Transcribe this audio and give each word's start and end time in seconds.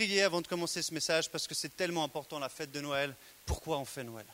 prier 0.00 0.22
avant 0.22 0.40
de 0.40 0.46
commencer 0.46 0.80
ce 0.80 0.94
message 0.94 1.30
parce 1.30 1.46
que 1.46 1.54
c'est 1.54 1.76
tellement 1.76 2.02
important 2.02 2.38
la 2.38 2.48
fête 2.48 2.72
de 2.72 2.80
Noël. 2.80 3.14
Pourquoi 3.44 3.76
on 3.76 3.84
fait 3.84 4.02
Noël? 4.02 4.24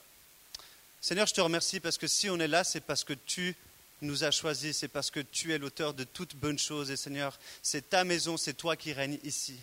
Seigneur, 1.01 1.27
je 1.27 1.35
te 1.35 1.41
remercie 1.41 1.81
parce 1.81 1.99
que 1.99 2.07
si 2.07 2.31
on 2.31 2.39
est 2.39 2.47
là, 2.47 2.63
c'est 2.63 2.79
parce 2.79 3.03
que 3.03 3.15
tu 3.15 3.57
nous 4.01 4.23
as 4.23 4.31
choisis, 4.31 4.77
c'est 4.77 4.87
parce 4.87 5.11
que 5.11 5.19
tu 5.19 5.53
es 5.53 5.59
l'auteur 5.59 5.93
de 5.93 6.05
toutes 6.05 6.37
bonnes 6.37 6.61
choses. 6.61 6.93
Et 6.93 6.97
Seigneur, 6.97 7.37
c'est 7.65 7.91
ta 7.91 8.05
maison, 8.05 8.37
c'est 8.37 8.53
toi 8.55 8.77
qui 8.77 8.93
règnes 8.93 9.19
ici. 9.25 9.57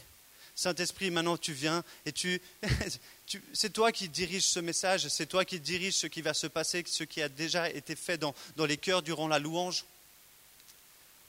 Saint-Esprit, 0.55 1.09
maintenant 1.09 1.37
tu 1.37 1.53
viens 1.53 1.85
et 2.05 2.11
tu, 2.11 2.41
c'est 3.53 3.71
toi 3.71 3.93
qui 3.93 4.09
diriges 4.09 4.47
ce 4.47 4.59
message, 4.59 5.07
c'est 5.07 5.27
toi 5.27 5.45
qui 5.45 5.61
diriges 5.61 5.95
ce 5.95 6.07
qui 6.07 6.21
va 6.21 6.33
se 6.33 6.47
passer, 6.47 6.83
ce 6.85 7.05
qui 7.05 7.21
a 7.21 7.29
déjà 7.29 7.69
été 7.69 7.95
fait 7.95 8.17
dans, 8.17 8.35
dans 8.57 8.65
les 8.65 8.75
cœurs 8.75 9.03
durant 9.03 9.29
la 9.29 9.39
louange. 9.39 9.85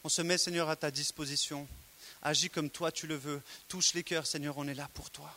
On 0.03 0.09
se 0.09 0.23
met, 0.23 0.37
Seigneur, 0.37 0.69
à 0.69 0.75
ta 0.75 0.91
disposition. 0.91 1.69
Agis 2.25 2.51
comme 2.51 2.71
toi 2.71 2.91
tu 2.91 3.07
le 3.07 3.17
veux. 3.17 3.43
Touche 3.69 3.95
les 3.95 4.03
cœurs, 4.03 4.27
Seigneur, 4.27 4.57
on 4.59 4.67
est 4.67 4.75
là 4.75 4.89
pour 4.95 5.11
toi. 5.11 5.33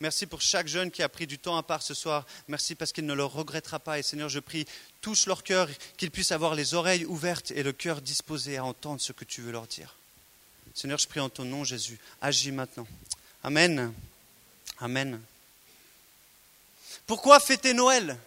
Merci 0.00 0.26
pour 0.26 0.40
chaque 0.40 0.66
jeune 0.66 0.90
qui 0.90 1.02
a 1.02 1.08
pris 1.08 1.26
du 1.26 1.38
temps 1.38 1.56
à 1.56 1.62
part 1.62 1.82
ce 1.82 1.94
soir. 1.94 2.26
Merci 2.48 2.74
parce 2.74 2.92
qu'il 2.92 3.06
ne 3.06 3.14
le 3.14 3.24
regrettera 3.24 3.78
pas. 3.78 3.98
Et 3.98 4.02
Seigneur, 4.02 4.28
je 4.28 4.40
prie, 4.40 4.66
touche 5.00 5.26
leur 5.26 5.42
cœur, 5.44 5.68
qu'ils 5.96 6.10
puissent 6.10 6.32
avoir 6.32 6.54
les 6.54 6.74
oreilles 6.74 7.04
ouvertes 7.04 7.52
et 7.52 7.62
le 7.62 7.72
cœur 7.72 8.00
disposé 8.00 8.56
à 8.56 8.64
entendre 8.64 9.00
ce 9.00 9.12
que 9.12 9.24
tu 9.24 9.40
veux 9.42 9.52
leur 9.52 9.66
dire. 9.66 9.94
Seigneur, 10.74 10.98
je 10.98 11.06
prie 11.06 11.20
en 11.20 11.28
ton 11.28 11.44
nom, 11.44 11.62
Jésus. 11.62 11.98
Agis 12.20 12.50
maintenant. 12.50 12.86
Amen. 13.42 13.92
Amen. 14.78 15.20
Pourquoi 17.06 17.38
fêter 17.38 17.74
Noël? 17.74 18.18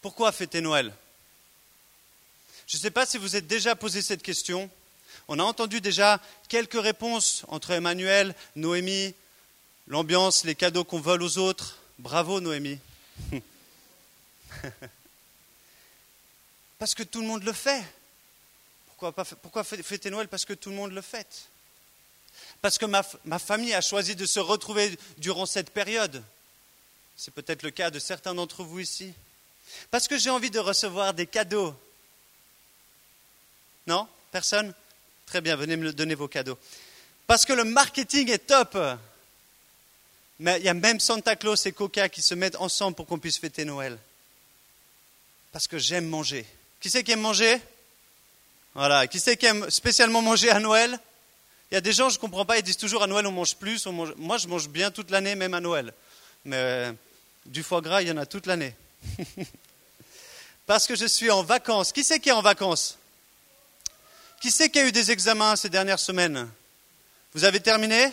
Pourquoi 0.00 0.32
fêter 0.32 0.60
Noël? 0.60 0.94
Je 2.66 2.76
ne 2.76 2.82
sais 2.82 2.90
pas 2.90 3.04
si 3.04 3.18
vous 3.18 3.36
êtes 3.36 3.46
déjà 3.46 3.74
posé 3.76 4.00
cette 4.00 4.22
question. 4.22 4.70
On 5.32 5.38
a 5.38 5.44
entendu 5.44 5.80
déjà 5.80 6.20
quelques 6.48 6.82
réponses 6.82 7.44
entre 7.46 7.70
Emmanuel, 7.70 8.34
Noémie, 8.56 9.14
l'ambiance, 9.86 10.42
les 10.42 10.56
cadeaux 10.56 10.82
qu'on 10.82 10.98
vole 10.98 11.22
aux 11.22 11.38
autres. 11.38 11.78
Bravo 12.00 12.40
Noémie. 12.40 12.80
Parce 16.80 16.96
que 16.96 17.04
tout 17.04 17.20
le 17.20 17.28
monde 17.28 17.44
le 17.44 17.52
fait. 17.52 17.80
Pourquoi, 18.88 19.12
pas, 19.12 19.62
fêter 19.62 20.10
Noël 20.10 20.26
Parce 20.26 20.44
que 20.44 20.52
tout 20.52 20.70
le 20.70 20.74
monde 20.74 20.90
le 20.90 21.00
fête? 21.00 21.48
Parce 22.60 22.76
que 22.76 22.86
ma, 22.86 23.06
ma 23.24 23.38
famille 23.38 23.74
a 23.74 23.80
choisi 23.80 24.16
de 24.16 24.26
se 24.26 24.40
retrouver 24.40 24.98
durant 25.18 25.46
cette 25.46 25.70
période. 25.70 26.24
C'est 27.16 27.32
peut-être 27.32 27.62
le 27.62 27.70
cas 27.70 27.92
de 27.92 28.00
certains 28.00 28.34
d'entre 28.34 28.64
vous 28.64 28.80
ici. 28.80 29.14
Parce 29.92 30.08
que 30.08 30.18
j'ai 30.18 30.30
envie 30.30 30.50
de 30.50 30.58
recevoir 30.58 31.14
des 31.14 31.28
cadeaux. 31.28 31.72
Non? 33.86 34.08
Personne? 34.32 34.74
Très 35.30 35.40
bien, 35.40 35.54
venez 35.54 35.76
me 35.76 35.92
donner 35.92 36.16
vos 36.16 36.26
cadeaux. 36.26 36.58
Parce 37.28 37.44
que 37.44 37.52
le 37.52 37.62
marketing 37.62 38.32
est 38.32 38.48
top. 38.48 38.76
Mais 40.40 40.58
il 40.58 40.64
y 40.64 40.68
a 40.68 40.74
même 40.74 40.98
Santa 40.98 41.36
Claus 41.36 41.66
et 41.66 41.70
Coca 41.70 42.08
qui 42.08 42.20
se 42.20 42.34
mettent 42.34 42.56
ensemble 42.56 42.96
pour 42.96 43.06
qu'on 43.06 43.20
puisse 43.20 43.38
fêter 43.38 43.64
Noël. 43.64 43.96
Parce 45.52 45.68
que 45.68 45.78
j'aime 45.78 46.08
manger. 46.08 46.44
Qui 46.80 46.90
c'est 46.90 47.04
qui 47.04 47.12
aime 47.12 47.20
manger? 47.20 47.60
Voilà. 48.74 49.06
Qui 49.06 49.20
c'est 49.20 49.36
qui 49.36 49.46
aime 49.46 49.70
spécialement 49.70 50.20
manger 50.20 50.50
à 50.50 50.58
Noël? 50.58 50.98
Il 51.70 51.74
y 51.74 51.78
a 51.78 51.80
des 51.80 51.92
gens, 51.92 52.08
je 52.08 52.16
ne 52.16 52.20
comprends 52.20 52.44
pas, 52.44 52.58
ils 52.58 52.64
disent 52.64 52.76
toujours 52.76 53.04
à 53.04 53.06
Noël 53.06 53.24
on 53.24 53.30
mange 53.30 53.54
plus. 53.54 53.86
Moi, 53.86 54.38
je 54.38 54.48
mange 54.48 54.68
bien 54.68 54.90
toute 54.90 55.12
l'année, 55.12 55.36
même 55.36 55.54
à 55.54 55.60
Noël. 55.60 55.94
Mais 56.44 56.56
euh, 56.56 56.92
du 57.46 57.62
foie 57.62 57.82
gras, 57.82 58.02
il 58.02 58.08
y 58.08 58.10
en 58.10 58.16
a 58.16 58.26
toute 58.26 58.46
l'année. 58.46 58.74
Parce 60.66 60.88
que 60.88 60.96
je 60.96 61.06
suis 61.06 61.30
en 61.30 61.44
vacances. 61.44 61.92
Qui 61.92 62.02
c'est 62.02 62.18
qui 62.18 62.30
est 62.30 62.32
en 62.32 62.42
vacances? 62.42 62.98
Qui 64.40 64.50
c'est 64.50 64.70
qui 64.70 64.78
a 64.78 64.86
eu 64.86 64.92
des 64.92 65.10
examens 65.10 65.54
ces 65.54 65.68
dernières 65.68 65.98
semaines 65.98 66.48
Vous 67.34 67.44
avez 67.44 67.60
terminé 67.60 68.10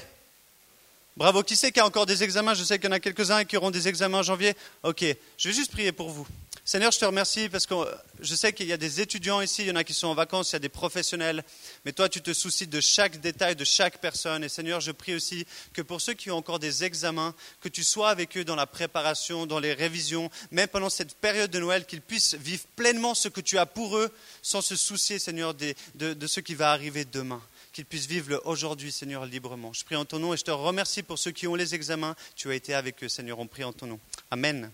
Bravo. 1.15 1.41
Qui 1.41 1.55
c'est 1.55 1.71
qui 1.71 1.79
a 1.79 1.85
encore 1.85 2.05
des 2.05 2.23
examens? 2.23 2.53
Je 2.53 2.63
sais 2.63 2.77
qu'il 2.77 2.85
y 2.85 2.89
en 2.89 2.95
a 2.95 2.99
quelques-uns 2.99 3.43
qui 3.43 3.57
auront 3.57 3.71
des 3.71 3.87
examens 3.87 4.19
en 4.19 4.23
janvier. 4.23 4.55
Ok, 4.83 5.03
je 5.37 5.47
vais 5.49 5.55
juste 5.55 5.71
prier 5.71 5.91
pour 5.91 6.09
vous. 6.09 6.27
Seigneur, 6.67 6.91
je 6.91 6.99
te 6.99 7.05
remercie 7.05 7.47
parce 7.47 7.65
que 7.65 7.75
je 8.19 8.35
sais 8.35 8.51
qu'il 8.51 8.67
y 8.67 8.73
a 8.73 8.77
des 8.77 8.99
étudiants 8.99 9.39
ici, 9.39 9.61
il 9.61 9.69
y 9.69 9.71
en 9.71 9.77
a 9.77 9.85
qui 9.85 9.93
sont 9.93 10.07
en 10.07 10.13
vacances, 10.13 10.51
il 10.51 10.55
y 10.55 10.57
a 10.57 10.59
des 10.59 10.67
professionnels, 10.67 11.45
mais 11.85 11.93
toi, 11.93 12.09
tu 12.09 12.21
te 12.21 12.33
soucies 12.33 12.67
de 12.67 12.81
chaque 12.81 13.21
détail, 13.21 13.55
de 13.55 13.63
chaque 13.63 14.01
personne. 14.01 14.43
Et 14.43 14.49
Seigneur, 14.49 14.81
je 14.81 14.91
prie 14.91 15.15
aussi 15.15 15.47
que 15.71 15.81
pour 15.81 16.01
ceux 16.01 16.13
qui 16.13 16.29
ont 16.29 16.35
encore 16.35 16.59
des 16.59 16.83
examens, 16.83 17.33
que 17.61 17.69
tu 17.69 17.85
sois 17.85 18.09
avec 18.09 18.35
eux 18.35 18.43
dans 18.43 18.57
la 18.57 18.65
préparation, 18.65 19.45
dans 19.45 19.59
les 19.59 19.73
révisions, 19.73 20.29
même 20.51 20.67
pendant 20.67 20.89
cette 20.89 21.15
période 21.15 21.51
de 21.51 21.59
Noël, 21.59 21.85
qu'ils 21.85 22.01
puissent 22.01 22.35
vivre 22.35 22.65
pleinement 22.75 23.15
ce 23.15 23.29
que 23.29 23.39
tu 23.39 23.57
as 23.57 23.65
pour 23.65 23.95
eux, 23.95 24.13
sans 24.41 24.59
se 24.59 24.75
soucier, 24.75 25.19
Seigneur, 25.19 25.53
de, 25.53 25.73
de 25.95 26.27
ce 26.27 26.41
qui 26.41 26.53
va 26.53 26.73
arriver 26.73 27.05
demain 27.05 27.41
qu'ils 27.71 27.85
puissent 27.85 28.07
vivre 28.07 28.41
aujourd'hui, 28.43 28.91
Seigneur, 28.91 29.25
librement. 29.25 29.71
Je 29.71 29.85
prie 29.85 29.95
en 29.95 30.03
ton 30.03 30.19
nom 30.19 30.33
et 30.33 30.37
je 30.37 30.43
te 30.43 30.51
remercie 30.51 31.03
pour 31.03 31.17
ceux 31.17 31.31
qui 31.31 31.47
ont 31.47 31.55
les 31.55 31.75
examens. 31.75 32.15
Tu 32.35 32.51
as 32.51 32.55
été 32.55 32.73
avec 32.73 33.01
eux, 33.05 33.07
Seigneur. 33.07 33.39
On 33.39 33.47
prie 33.47 33.63
en 33.63 33.71
ton 33.71 33.85
nom. 33.85 33.99
Amen. 34.31 34.69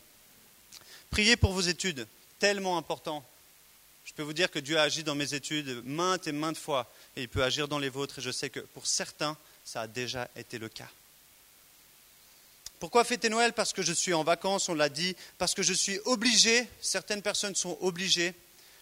Priez 1.14 1.38
pour 1.38 1.54
vos 1.54 1.62
études, 1.62 2.08
tellement 2.40 2.76
important. 2.76 3.24
Je 4.04 4.14
peux 4.14 4.24
vous 4.24 4.34
dire 4.34 4.50
que 4.50 4.58
Dieu 4.58 4.80
a 4.80 4.82
agi 4.82 5.04
dans 5.04 5.14
mes 5.14 5.36
études 5.36 5.84
maintes 5.86 6.26
et 6.26 6.32
maintes 6.32 6.58
fois, 6.58 6.92
et 7.16 7.22
il 7.22 7.30
peut 7.30 7.44
agir 7.44 7.68
dans 7.68 7.78
les 7.78 7.90
vôtres, 7.90 8.18
et 8.18 8.22
je 8.24 8.32
sais 8.32 8.50
que 8.50 8.62
pour 8.62 8.88
certains, 8.88 9.38
ça 9.64 9.82
a 9.82 9.88
déjà 9.88 10.28
été 10.36 10.58
le 10.58 10.70
cas. 10.70 10.90
Pourquoi 12.80 13.04
fêter 13.04 13.30
Noël? 13.30 13.54
Parce 13.54 13.74
que 13.74 13.84
je 13.84 13.94
suis 13.94 14.16
en 14.16 14.24
vacances, 14.24 14.70
on 14.70 14.74
l'a 14.74 14.90
dit, 14.90 15.16
parce 15.38 15.54
que 15.54 15.62
je 15.62 15.74
suis 15.74 16.00
obligé, 16.06 16.68
certaines 16.82 17.22
personnes 17.22 17.54
sont 17.54 17.78
obligées, 17.82 18.34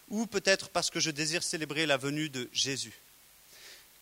ou 0.08 0.26
peut-être 0.26 0.70
parce 0.70 0.90
que 0.90 1.02
je 1.02 1.12
désire 1.12 1.44
célébrer 1.44 1.86
la 1.86 1.98
venue 1.98 2.30
de 2.30 2.50
Jésus. 2.54 2.94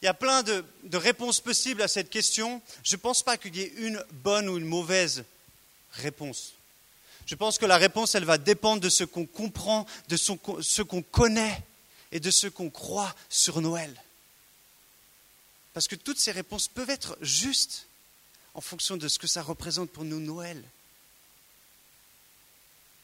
Il 0.03 0.05
y 0.05 0.07
a 0.07 0.13
plein 0.13 0.43
de, 0.43 0.63
de 0.83 0.97
réponses 0.97 1.41
possibles 1.41 1.81
à 1.81 1.87
cette 1.87 2.11
question. 2.11 2.61
Je 2.83 2.93
ne 2.93 3.01
pense 3.01 3.23
pas 3.23 3.37
qu'il 3.37 3.55
y 3.55 3.61
ait 3.61 3.73
une 3.77 4.05
bonne 4.11 4.47
ou 4.49 4.59
une 4.59 4.65
mauvaise 4.65 5.23
réponse. 5.93 6.53
Je 7.29 7.35
pense 7.35 7.59
que 7.59 7.67
la 7.67 7.77
réponse, 7.77 8.15
elle 8.15 8.25
va 8.25 8.39
dépendre 8.39 8.81
de 8.81 8.89
ce 8.89 9.03
qu'on 9.03 9.27
comprend, 9.27 9.85
de 10.07 10.17
ce 10.17 10.81
qu'on 10.81 11.03
connaît 11.03 11.63
et 12.11 12.19
de 12.19 12.31
ce 12.31 12.47
qu'on 12.47 12.71
croit 12.71 13.15
sur 13.29 13.61
Noël. 13.61 13.95
Parce 15.75 15.87
que 15.87 15.95
toutes 15.95 16.17
ces 16.17 16.31
réponses 16.31 16.67
peuvent 16.67 16.89
être 16.89 17.19
justes 17.21 17.85
en 18.55 18.61
fonction 18.61 18.97
de 18.97 19.07
ce 19.07 19.19
que 19.19 19.27
ça 19.27 19.43
représente 19.43 19.91
pour 19.91 20.05
nous 20.05 20.19
Noël. 20.19 20.59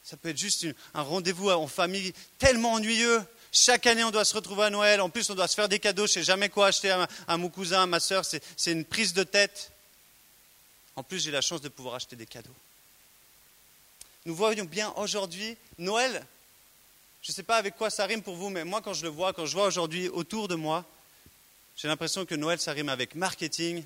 Ça 0.02 0.16
peut 0.16 0.30
être 0.30 0.38
juste 0.38 0.66
un 0.94 1.02
rendez-vous 1.02 1.50
en 1.50 1.68
famille 1.68 2.12
tellement 2.40 2.72
ennuyeux. 2.72 3.22
Chaque 3.52 3.86
année, 3.86 4.02
on 4.02 4.10
doit 4.10 4.24
se 4.24 4.34
retrouver 4.34 4.64
à 4.64 4.70
Noël. 4.70 5.00
En 5.00 5.08
plus, 5.08 5.30
on 5.30 5.36
doit 5.36 5.46
se 5.46 5.54
faire 5.54 5.68
des 5.68 5.78
cadeaux. 5.78 6.08
Je 6.08 6.10
ne 6.10 6.14
sais 6.14 6.24
jamais 6.24 6.48
quoi 6.48 6.66
acheter 6.66 6.90
à, 6.90 7.06
à 7.28 7.36
mon 7.36 7.48
cousin, 7.48 7.84
à 7.84 7.86
ma 7.86 8.00
soeur. 8.00 8.24
C'est 8.24 8.72
une 8.72 8.84
prise 8.84 9.12
de 9.12 9.22
tête. 9.22 9.70
En 10.96 11.04
plus, 11.04 11.20
j'ai 11.20 11.30
la 11.30 11.42
chance 11.42 11.60
de 11.60 11.68
pouvoir 11.68 11.94
acheter 11.94 12.16
des 12.16 12.26
cadeaux 12.26 12.56
nous 14.26 14.34
voyons 14.34 14.64
bien 14.64 14.92
aujourd'hui 14.96 15.56
Noël. 15.78 16.26
Je 17.22 17.30
ne 17.30 17.34
sais 17.34 17.44
pas 17.44 17.56
avec 17.56 17.76
quoi 17.76 17.90
ça 17.90 18.04
rime 18.06 18.22
pour 18.22 18.36
vous, 18.36 18.50
mais 18.50 18.64
moi 18.64 18.82
quand 18.82 18.92
je 18.92 19.04
le 19.04 19.08
vois, 19.08 19.32
quand 19.32 19.46
je 19.46 19.52
vois 19.52 19.66
aujourd'hui 19.66 20.08
autour 20.08 20.48
de 20.48 20.56
moi, 20.56 20.84
j'ai 21.76 21.88
l'impression 21.88 22.26
que 22.26 22.34
Noël, 22.34 22.58
ça 22.58 22.72
rime 22.72 22.88
avec 22.88 23.14
marketing, 23.14 23.84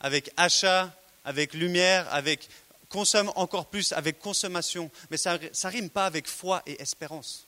avec 0.00 0.30
achat, 0.36 0.94
avec 1.24 1.54
lumière, 1.54 2.12
avec 2.12 2.48
consomme 2.88 3.32
encore 3.34 3.66
plus, 3.66 3.92
avec 3.92 4.18
consommation. 4.18 4.90
Mais 5.10 5.16
ça 5.16 5.38
rime 5.64 5.88
pas 5.88 6.04
avec 6.04 6.28
foi 6.28 6.62
et 6.66 6.82
espérance. 6.82 7.46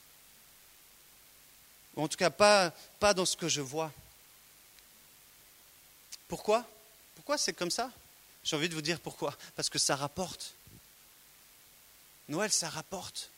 En 1.97 2.09
tout 2.09 2.17
cas, 2.17 2.31
pas 2.31 2.73
dans 3.15 3.27
ce 3.27 3.37
que 3.37 3.49
je 3.49 3.61
vois. 3.61 3.93
Pourquoi? 6.29 6.65
Pourquoi 7.17 7.37
c'est 7.37 7.53
comme 7.53 7.71
ça? 7.71 7.91
J'ai 8.45 8.57
envie 8.57 8.69
de 8.69 8.75
vous 8.75 8.83
dire 8.83 9.01
pourquoi. 9.01 9.37
Parce 9.57 9.71
que 9.71 9.79
ça 9.79 9.97
rapporte. 9.97 10.55
Noël, 12.29 12.53
ça 12.53 12.69
rapporte. 12.69 13.31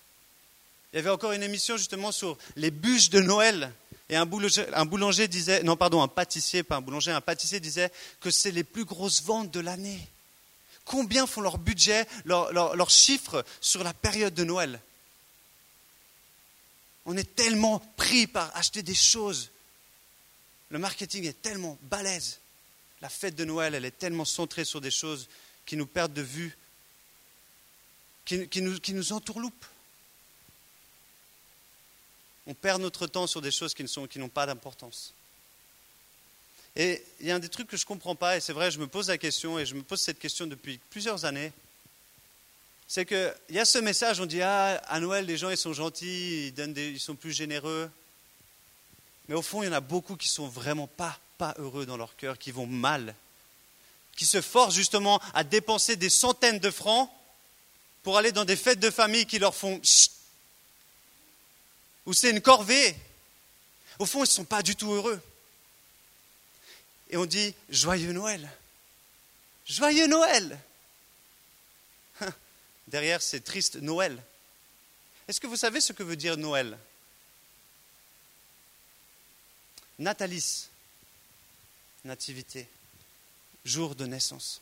Il 0.93 0.97
y 0.97 0.99
avait 0.99 1.11
encore 1.11 1.33
une 1.33 1.43
émission 1.43 1.77
justement 1.77 2.13
sur 2.13 2.37
les 2.57 2.71
bûches 2.71 3.11
de 3.11 3.21
Noël. 3.21 3.73
Et 4.09 4.17
un 4.17 4.27
boulanger, 4.27 5.27
disait, 5.27 5.63
non 5.63 5.77
pardon, 5.77 6.01
un 6.01 6.09
pâtissier, 6.09 6.63
pas 6.63 6.77
un 6.77 6.81
boulanger, 6.81 7.11
un 7.11 7.21
pâtissier 7.21 7.59
disait 7.59 7.91
que 8.21 8.31
c'est 8.31 8.53
les 8.53 8.63
plus 8.63 8.85
grosses 8.85 9.23
ventes 9.23 9.51
de 9.51 9.61
l'année. 9.61 10.09
Combien 10.85 11.27
font 11.27 11.41
leur 11.41 11.59
budget, 11.59 12.07
leurs 12.25 12.53
leur, 12.53 12.91
chiffres 12.91 13.45
sur 13.61 13.83
la 13.83 13.93
période 13.93 14.35
de 14.35 14.45
Noël? 14.45 14.81
On 17.05 17.17
est 17.17 17.35
tellement 17.35 17.81
pris 17.97 18.29
par 18.29 18.57
acheter 18.57 18.83
des 18.83 18.95
choses. 18.95 19.51
Le 20.71 20.79
marketing 20.79 21.27
est 21.27 21.43
tellement 21.43 21.77
balèze 21.83 22.39
la 23.01 23.09
fête 23.09 23.35
de 23.35 23.45
Noël, 23.45 23.75
elle 23.75 23.85
est 23.85 23.99
tellement 23.99 24.25
centrée 24.25 24.65
sur 24.65 24.81
des 24.81 24.91
choses 24.91 25.29
qui 25.65 25.77
nous 25.77 25.87
perdent 25.87 26.15
de 26.15 26.23
vue, 26.23 26.57
qui, 28.25 28.63
nous, 28.63 28.79
qui 28.79 28.93
nous 28.93 29.13
entourloupent. 29.13 29.67
On 32.47 32.55
perd 32.55 32.81
notre 32.81 33.07
temps 33.07 33.27
sur 33.27 33.43
des 33.43 33.51
choses 33.51 33.75
qui 33.75 33.85
n'ont 34.19 34.29
pas 34.29 34.47
d'importance. 34.47 35.13
Et 36.77 37.03
il 37.21 37.27
y 37.27 37.31
a 37.31 37.35
un 37.35 37.39
des 37.39 37.49
trucs 37.49 37.69
que 37.69 37.77
je 37.77 37.83
ne 37.83 37.87
comprends 37.87 38.15
pas, 38.15 38.37
et 38.37 38.41
c'est 38.41 38.53
vrai, 38.53 38.71
je 38.71 38.79
me 38.79 38.87
pose 38.87 39.09
la 39.09 39.19
question, 39.19 39.59
et 39.59 39.67
je 39.67 39.75
me 39.75 39.83
pose 39.83 40.01
cette 40.01 40.19
question 40.19 40.47
depuis 40.47 40.79
plusieurs 40.91 41.25
années. 41.25 41.53
C'est 42.87 43.05
qu'il 43.05 43.35
y 43.51 43.59
a 43.59 43.65
ce 43.65 43.79
message, 43.79 44.21
on 44.21 44.27
dit 44.27 44.43
Ah, 44.43 44.77
à 44.87 45.01
Noël, 45.01 45.27
les 45.27 45.37
gens, 45.37 45.55
sont 45.57 45.73
gentils, 45.73 46.49
ils, 46.49 46.55
donnent 46.55 46.77
ils 46.77 47.01
sont 47.01 47.17
plus 47.17 47.33
généreux. 47.33 47.91
Mais 49.29 49.35
au 49.35 49.43
fond, 49.43 49.63
il 49.63 49.67
y 49.67 49.69
en 49.69 49.73
a 49.73 49.81
beaucoup 49.81 50.17
qui 50.17 50.29
ne 50.29 50.33
sont 50.33 50.49
vraiment 50.49 50.87
pas 50.87 51.19
pas 51.39 51.55
heureux 51.59 51.87
dans 51.87 51.97
leur 51.97 52.17
cœur, 52.17 52.39
qui 52.39 52.51
vont 52.51 52.67
mal, 52.67 53.15
qui 54.17 54.27
se 54.27 54.41
forcent 54.41 54.75
justement 54.75 55.21
à 55.35 55.45
dépenser 55.45 55.97
des 55.97 56.11
centaines 56.11 56.59
de 56.59 56.71
francs 56.71 57.11
pour 58.03 58.17
aller 58.19 58.33
dans 58.33 58.45
des 58.45 58.57
fêtes 58.57 58.81
de 58.81 58.91
famille 58.91 59.27
qui 59.27 59.39
leur 59.39 59.55
font 59.55 59.81
chut, 59.83 60.13
où 62.07 62.13
c'est 62.13 62.31
une 62.31 62.41
corvée. 62.41 62.97
Au 63.99 64.07
fond, 64.07 64.21
ils 64.21 64.29
ne 64.29 64.35
sont 64.35 64.45
pas 64.45 64.63
du 64.63 64.77
tout 64.77 64.93
heureux. 64.93 65.21
Et 67.11 67.17
on 67.17 67.27
dit 67.27 67.55
Joyeux 67.69 68.13
Noël. 68.13 68.49
Joyeux 69.67 70.07
Noël. 70.07 70.59
Derrière, 72.89 73.21
c'est 73.23 73.41
triste 73.41 73.77
Noël. 73.77 74.23
Est-ce 75.29 75.41
que 75.41 75.47
vous 75.47 75.57
savez 75.57 75.81
ce 75.81 75.93
que 75.93 76.03
veut 76.03 76.17
dire 76.17 76.37
Noël? 76.37 76.79
Natalis, 79.99 80.69
nativité, 82.07 82.69
jour 83.65 83.95
de 83.95 84.07
naissance. 84.07 84.61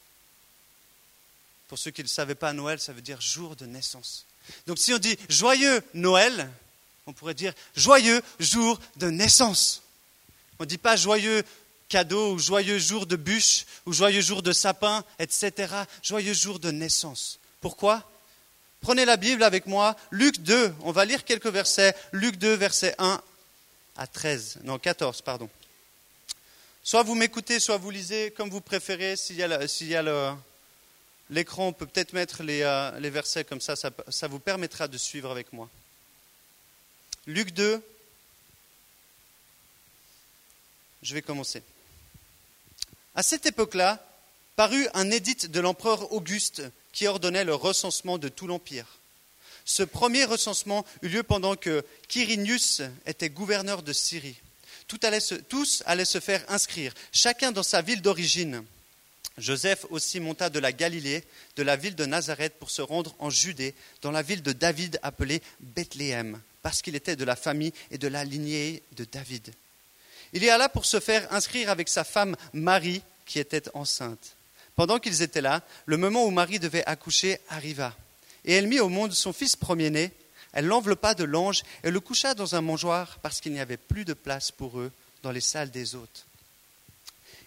Pour 1.68 1.78
ceux 1.78 1.90
qui 1.90 2.02
ne 2.02 2.08
savaient 2.08 2.34
pas, 2.34 2.52
Noël, 2.52 2.80
ça 2.80 2.92
veut 2.92 3.02
dire 3.02 3.20
jour 3.20 3.56
de 3.56 3.66
naissance. 3.66 4.26
Donc 4.66 4.78
si 4.78 4.92
on 4.92 4.98
dit 4.98 5.16
joyeux 5.28 5.82
Noël, 5.94 6.50
on 7.06 7.12
pourrait 7.12 7.34
dire 7.34 7.54
joyeux 7.76 8.22
jour 8.38 8.80
de 8.96 9.08
naissance. 9.08 9.82
On 10.58 10.64
ne 10.64 10.68
dit 10.68 10.78
pas 10.78 10.96
joyeux 10.96 11.42
cadeau 11.88 12.34
ou 12.34 12.38
joyeux 12.38 12.78
jour 12.78 13.06
de 13.06 13.16
bûche 13.16 13.66
ou 13.86 13.92
joyeux 13.92 14.20
jour 14.20 14.42
de 14.42 14.52
sapin, 14.52 15.04
etc. 15.18 15.72
Joyeux 16.02 16.34
jour 16.34 16.58
de 16.58 16.70
naissance. 16.70 17.38
Pourquoi? 17.60 18.08
Prenez 18.80 19.06
la 19.06 19.16
Bible 19.16 19.42
avec 19.42 19.66
moi, 19.66 19.96
Luc 20.10 20.40
2, 20.40 20.74
on 20.80 20.92
va 20.92 21.06
lire 21.06 21.24
quelques 21.24 21.46
versets. 21.46 21.94
Luc 22.12 22.36
2, 22.36 22.54
verset 22.54 22.94
1 22.98 23.20
à 23.96 24.06
13, 24.06 24.58
non 24.64 24.78
14, 24.78 25.22
pardon. 25.22 25.48
Soit 26.86 27.02
vous 27.02 27.14
m'écoutez, 27.14 27.60
soit 27.60 27.78
vous 27.78 27.90
lisez 27.90 28.30
comme 28.32 28.50
vous 28.50 28.60
préférez. 28.60 29.16
S'il 29.16 29.36
y 29.36 29.42
a, 29.42 30.36
l'écran, 31.30 31.68
on 31.68 31.72
peut 31.72 31.86
peut-être 31.86 32.12
mettre 32.12 32.42
les, 32.42 32.60
euh, 32.60 32.90
versets 33.10 33.44
comme 33.44 33.62
ça, 33.62 33.74
ça, 33.74 33.90
ça 34.08 34.28
vous 34.28 34.38
permettra 34.38 34.86
de 34.86 34.98
suivre 34.98 35.30
avec 35.30 35.50
moi. 35.54 35.70
Luc 37.26 37.52
2, 37.52 37.82
je 41.02 41.14
vais 41.14 41.22
commencer. 41.22 41.62
À 43.14 43.22
cette 43.22 43.46
époque-là, 43.46 44.06
parut 44.54 44.86
un 44.92 45.10
édit 45.10 45.48
de 45.48 45.60
l'empereur 45.60 46.12
Auguste 46.12 46.62
qui 46.92 47.06
ordonnait 47.06 47.44
le 47.44 47.54
recensement 47.54 48.18
de 48.18 48.28
tout 48.28 48.46
l'Empire. 48.46 48.98
Ce 49.64 49.82
premier 49.82 50.26
recensement 50.26 50.84
eut 51.00 51.08
lieu 51.08 51.22
pendant 51.22 51.56
que 51.56 51.82
Quirinius 52.08 52.82
était 53.06 53.30
gouverneur 53.30 53.82
de 53.82 53.94
Syrie. 53.94 54.36
Tous 54.86 55.82
allaient 55.86 56.04
se 56.04 56.20
faire 56.20 56.44
inscrire, 56.48 56.92
chacun 57.12 57.52
dans 57.52 57.62
sa 57.62 57.82
ville 57.82 58.02
d'origine. 58.02 58.64
Joseph 59.36 59.86
aussi 59.90 60.20
monta 60.20 60.48
de 60.48 60.60
la 60.60 60.72
Galilée, 60.72 61.24
de 61.56 61.62
la 61.62 61.76
ville 61.76 61.96
de 61.96 62.06
Nazareth, 62.06 62.54
pour 62.58 62.70
se 62.70 62.82
rendre 62.82 63.14
en 63.18 63.30
Judée, 63.30 63.74
dans 64.00 64.12
la 64.12 64.22
ville 64.22 64.42
de 64.42 64.52
David 64.52 65.00
appelée 65.02 65.42
Bethléem, 65.60 66.40
parce 66.62 66.82
qu'il 66.82 66.94
était 66.94 67.16
de 67.16 67.24
la 67.24 67.34
famille 67.34 67.72
et 67.90 67.98
de 67.98 68.08
la 68.08 68.24
lignée 68.24 68.82
de 68.92 69.04
David. 69.04 69.52
Il 70.32 70.44
y 70.44 70.50
alla 70.50 70.68
pour 70.68 70.84
se 70.84 71.00
faire 71.00 71.32
inscrire 71.32 71.70
avec 71.70 71.88
sa 71.88 72.04
femme 72.04 72.36
Marie, 72.52 73.02
qui 73.26 73.38
était 73.38 73.64
enceinte. 73.74 74.36
Pendant 74.76 74.98
qu'ils 74.98 75.22
étaient 75.22 75.40
là, 75.40 75.62
le 75.86 75.96
moment 75.96 76.24
où 76.24 76.30
Marie 76.30 76.58
devait 76.58 76.84
accoucher 76.86 77.38
arriva. 77.48 77.96
Et 78.44 78.54
elle 78.54 78.66
mit 78.66 78.80
au 78.80 78.88
monde 78.88 79.12
son 79.12 79.32
fils 79.32 79.56
premier-né. 79.56 80.10
Elle 80.54 80.66
l'enveloppa 80.66 81.14
de 81.14 81.24
l'ange 81.24 81.62
et 81.82 81.90
le 81.90 82.00
coucha 82.00 82.34
dans 82.34 82.54
un 82.54 82.60
mangeoir 82.60 83.18
parce 83.18 83.40
qu'il 83.40 83.52
n'y 83.52 83.60
avait 83.60 83.76
plus 83.76 84.04
de 84.04 84.14
place 84.14 84.50
pour 84.50 84.80
eux 84.80 84.90
dans 85.22 85.30
les 85.30 85.40
salles 85.40 85.70
des 85.70 85.94
hôtes. 85.94 86.24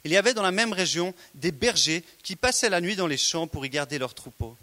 Il 0.03 0.11
y 0.11 0.17
avait 0.17 0.33
dans 0.33 0.43
la 0.43 0.51
même 0.51 0.73
région 0.73 1.13
des 1.33 1.51
bergers 1.51 2.03
qui 2.21 2.35
passaient 2.35 2.69
la 2.69 2.81
nuit 2.81 2.95
dans 2.95 3.07
les 3.07 3.17
champs 3.17 3.47
pour 3.47 3.65
y 3.65 3.69
garder 3.69 3.97
leurs 3.97 4.13
troupeaux. 4.13 4.55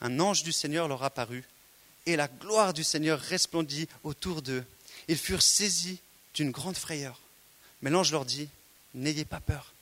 Un 0.00 0.18
ange 0.18 0.42
du 0.42 0.52
Seigneur 0.52 0.88
leur 0.88 1.04
apparut 1.04 1.44
et 2.06 2.16
la 2.16 2.28
gloire 2.28 2.74
du 2.74 2.84
Seigneur 2.84 3.20
resplendit 3.20 3.88
autour 4.02 4.42
d'eux. 4.42 4.64
Ils 5.08 5.16
furent 5.16 5.42
saisis 5.42 6.00
d'une 6.34 6.50
grande 6.50 6.76
frayeur. 6.76 7.20
Mais 7.82 7.90
l'ange 7.90 8.12
leur 8.12 8.24
dit, 8.24 8.48
N'ayez 8.94 9.24
pas 9.24 9.40
peur 9.40 9.74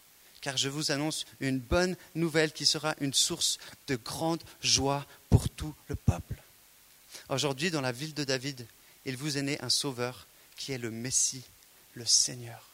car 0.42 0.56
je 0.58 0.68
vous 0.68 0.90
annonce 0.90 1.24
une 1.40 1.58
bonne 1.58 1.96
nouvelle 2.14 2.52
qui 2.52 2.66
sera 2.66 2.94
une 3.00 3.14
source 3.14 3.58
de 3.86 3.96
grande 3.96 4.42
joie 4.60 5.06
pour 5.30 5.48
tout 5.48 5.72
le 5.88 5.94
peuple. 5.94 6.34
Aujourd'hui, 7.32 7.70
dans 7.70 7.80
la 7.80 7.92
ville 7.92 8.12
de 8.12 8.24
David, 8.24 8.66
il 9.06 9.16
vous 9.16 9.38
est 9.38 9.42
né 9.42 9.58
un 9.62 9.70
sauveur 9.70 10.26
qui 10.54 10.72
est 10.72 10.78
le 10.78 10.90
Messie, 10.90 11.44
le 11.94 12.04
Seigneur. 12.04 12.68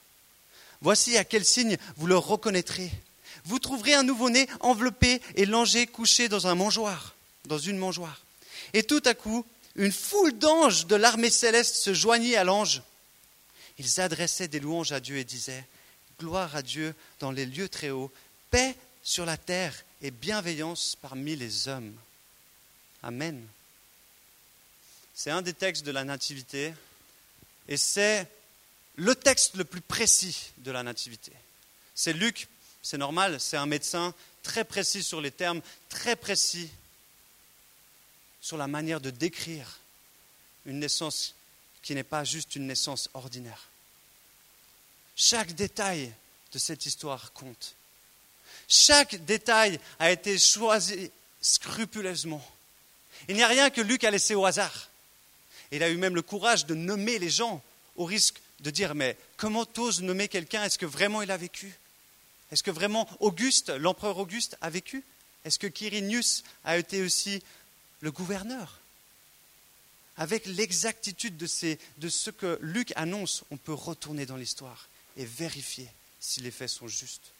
Voici 0.80 1.16
à 1.16 1.22
quel 1.22 1.44
signe 1.44 1.76
vous 1.96 2.08
le 2.08 2.18
reconnaîtrez. 2.18 2.90
Vous 3.44 3.60
trouverez 3.60 3.94
un 3.94 4.02
nouveau-né 4.02 4.48
enveloppé 4.58 5.22
et 5.36 5.46
langé 5.46 5.86
couché 5.86 6.28
dans 6.28 6.48
un 6.48 6.56
mangeoire, 6.56 7.14
dans 7.44 7.58
une 7.58 7.78
mangeoire. 7.78 8.20
Et 8.72 8.82
tout 8.82 9.02
à 9.04 9.14
coup, 9.14 9.46
une 9.76 9.92
foule 9.92 10.36
d'anges 10.36 10.88
de 10.88 10.96
l'armée 10.96 11.30
céleste 11.30 11.76
se 11.76 11.94
joignit 11.94 12.34
à 12.34 12.42
l'ange. 12.42 12.82
Ils 13.78 14.00
adressaient 14.00 14.48
des 14.48 14.58
louanges 14.58 14.90
à 14.90 14.98
Dieu 14.98 15.18
et 15.18 15.24
disaient 15.24 15.64
gloire 16.18 16.56
à 16.56 16.62
Dieu 16.62 16.96
dans 17.20 17.30
les 17.30 17.46
lieux 17.46 17.68
très 17.68 17.90
hauts, 17.90 18.10
paix 18.50 18.74
sur 19.04 19.24
la 19.24 19.36
terre 19.36 19.84
et 20.02 20.10
bienveillance 20.10 20.98
parmi 21.00 21.36
les 21.36 21.68
hommes. 21.68 21.94
Amen. 23.04 23.46
C'est 25.18 25.32
un 25.32 25.42
des 25.42 25.52
textes 25.52 25.84
de 25.84 25.90
la 25.90 26.04
Nativité 26.04 26.72
et 27.66 27.76
c'est 27.76 28.24
le 28.94 29.16
texte 29.16 29.56
le 29.56 29.64
plus 29.64 29.80
précis 29.80 30.52
de 30.58 30.70
la 30.70 30.84
Nativité. 30.84 31.32
C'est 31.92 32.12
Luc, 32.12 32.46
c'est 32.84 32.98
normal, 32.98 33.40
c'est 33.40 33.56
un 33.56 33.66
médecin 33.66 34.14
très 34.44 34.62
précis 34.62 35.02
sur 35.02 35.20
les 35.20 35.32
termes, 35.32 35.60
très 35.88 36.14
précis 36.14 36.70
sur 38.40 38.56
la 38.56 38.68
manière 38.68 39.00
de 39.00 39.10
décrire 39.10 39.80
une 40.66 40.78
naissance 40.78 41.34
qui 41.82 41.96
n'est 41.96 42.04
pas 42.04 42.22
juste 42.22 42.54
une 42.54 42.68
naissance 42.68 43.10
ordinaire. 43.12 43.66
Chaque 45.16 45.52
détail 45.52 46.12
de 46.52 46.60
cette 46.60 46.86
histoire 46.86 47.32
compte. 47.32 47.74
Chaque 48.68 49.16
détail 49.24 49.80
a 49.98 50.12
été 50.12 50.38
choisi 50.38 51.10
scrupuleusement. 51.42 52.48
Il 53.28 53.34
n'y 53.34 53.42
a 53.42 53.48
rien 53.48 53.68
que 53.68 53.80
Luc 53.80 54.04
a 54.04 54.12
laissé 54.12 54.36
au 54.36 54.46
hasard. 54.46 54.87
Il 55.72 55.82
a 55.82 55.90
eu 55.90 55.96
même 55.96 56.14
le 56.14 56.22
courage 56.22 56.66
de 56.66 56.74
nommer 56.74 57.18
les 57.18 57.30
gens 57.30 57.62
au 57.96 58.04
risque 58.04 58.40
de 58.60 58.70
dire 58.70 58.94
mais 58.94 59.16
comment 59.36 59.66
t'oses 59.66 60.02
nommer 60.02 60.28
quelqu'un? 60.28 60.64
Est-ce 60.64 60.78
que 60.78 60.86
vraiment 60.86 61.22
il 61.22 61.30
a 61.30 61.36
vécu? 61.36 61.74
Est-ce 62.50 62.62
que 62.62 62.70
vraiment 62.70 63.08
Auguste, 63.20 63.70
l'empereur 63.70 64.18
Auguste, 64.18 64.56
a 64.60 64.70
vécu? 64.70 65.04
Est-ce 65.44 65.58
que 65.58 65.66
Quirinius 65.66 66.42
a 66.64 66.78
été 66.78 67.02
aussi 67.02 67.42
le 68.00 68.10
gouverneur? 68.10 68.78
Avec 70.16 70.46
l'exactitude 70.46 71.36
de, 71.36 71.46
de 71.98 72.08
ce 72.08 72.30
que 72.30 72.58
Luc 72.60 72.92
annonce, 72.96 73.44
on 73.50 73.56
peut 73.56 73.74
retourner 73.74 74.26
dans 74.26 74.36
l'histoire 74.36 74.88
et 75.16 75.24
vérifier 75.24 75.88
si 76.18 76.40
les 76.40 76.50
faits 76.50 76.70
sont 76.70 76.88
justes. 76.88 77.32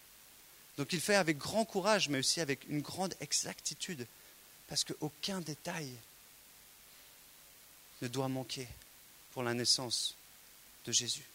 Donc 0.76 0.92
il 0.92 1.00
fait 1.00 1.16
avec 1.16 1.38
grand 1.38 1.64
courage, 1.64 2.08
mais 2.08 2.18
aussi 2.18 2.40
avec 2.40 2.68
une 2.68 2.80
grande 2.80 3.14
exactitude, 3.20 4.06
parce 4.68 4.84
qu'aucun 4.84 5.40
détail 5.40 5.90
ne 8.02 8.08
doit 8.08 8.28
manquer 8.28 8.68
pour 9.32 9.42
la 9.42 9.54
naissance 9.54 10.14
de 10.84 10.92
Jésus. 10.92 11.26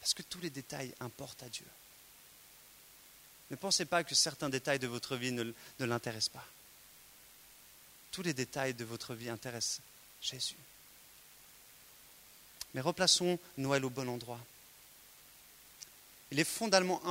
Parce 0.00 0.14
que 0.14 0.22
tous 0.22 0.40
les 0.40 0.50
détails 0.50 0.94
importent 1.00 1.42
à 1.42 1.48
Dieu. 1.48 1.66
Ne 3.50 3.56
pensez 3.56 3.84
pas 3.84 4.04
que 4.04 4.14
certains 4.14 4.48
détails 4.48 4.78
de 4.78 4.86
votre 4.86 5.16
vie 5.16 5.32
ne, 5.32 5.52
l'intéressent 5.80 6.28
pas. 6.30 6.46
Tous 8.10 8.22
les 8.22 8.34
détails 8.34 8.74
de 8.74 8.84
votre 8.84 9.14
vie 9.14 9.28
intéressent 9.28 9.80
Jésus. 10.20 10.56
Mais 12.74 12.80
replaçons 12.80 13.38
Noël 13.56 13.84
au 13.84 13.90
bon 13.90 14.08
endroit. 14.08 14.40
Il 16.30 16.40
est 16.40 16.44
fondamentalement 16.44 17.02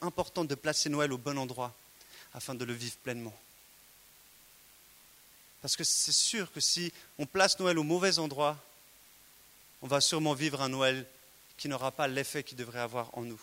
important 0.00 0.44
de 0.44 0.54
placer 0.54 0.88
Noël 0.88 1.12
au 1.12 1.18
bon 1.18 1.38
endroit 1.38 1.74
afin 2.34 2.54
de 2.54 2.64
le 2.64 2.72
vivre 2.72 2.96
pleinement. 2.98 3.36
Parce 5.62 5.76
que 5.76 5.84
c'est 5.84 6.12
sûr 6.12 6.50
que 6.52 6.60
si 6.60 6.92
on 7.18 7.26
place 7.26 7.58
Noël 7.58 7.78
au 7.78 7.82
mauvais 7.82 8.18
endroit, 8.18 8.56
on 9.82 9.86
va 9.86 10.00
sûrement 10.00 10.34
vivre 10.34 10.62
un 10.62 10.68
Noël 10.68 11.06
qui 11.56 11.68
n'aura 11.68 11.90
pas 11.92 12.08
l'effet 12.08 12.42
qu'il 12.42 12.56
devrait 12.56 12.80
avoir 12.80 13.16
en 13.16 13.22
nous. 13.22 13.40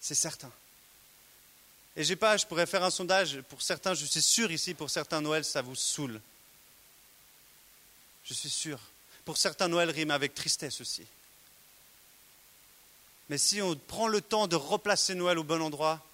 C'est 0.00 0.14
certain. 0.14 0.50
Et 1.96 2.04
j'ai 2.04 2.16
pas, 2.16 2.36
je 2.36 2.46
pourrais 2.46 2.66
faire 2.66 2.82
un 2.82 2.90
sondage, 2.90 3.40
pour 3.42 3.62
certains, 3.62 3.94
je 3.94 4.04
suis 4.04 4.22
sûr 4.22 4.50
ici, 4.50 4.74
pour 4.74 4.90
certains 4.90 5.20
Noël, 5.20 5.44
ça 5.44 5.62
vous 5.62 5.74
saoule 5.76 6.20
je 8.24 8.32
suis 8.34 8.50
sûr. 8.50 8.80
Pour 9.24 9.36
certains, 9.36 9.68
Noël 9.68 9.90
rime 9.90 10.10
avec 10.10 10.34
tristesse 10.34 10.80
aussi. 10.80 11.04
Mais 13.28 13.38
si 13.38 13.62
on 13.62 13.76
prend 13.76 14.08
le 14.08 14.20
temps 14.20 14.46
de 14.46 14.56
replacer 14.56 15.14
Noël 15.14 15.38
au 15.38 15.44
bon 15.44 15.62
endroit, 15.62 16.04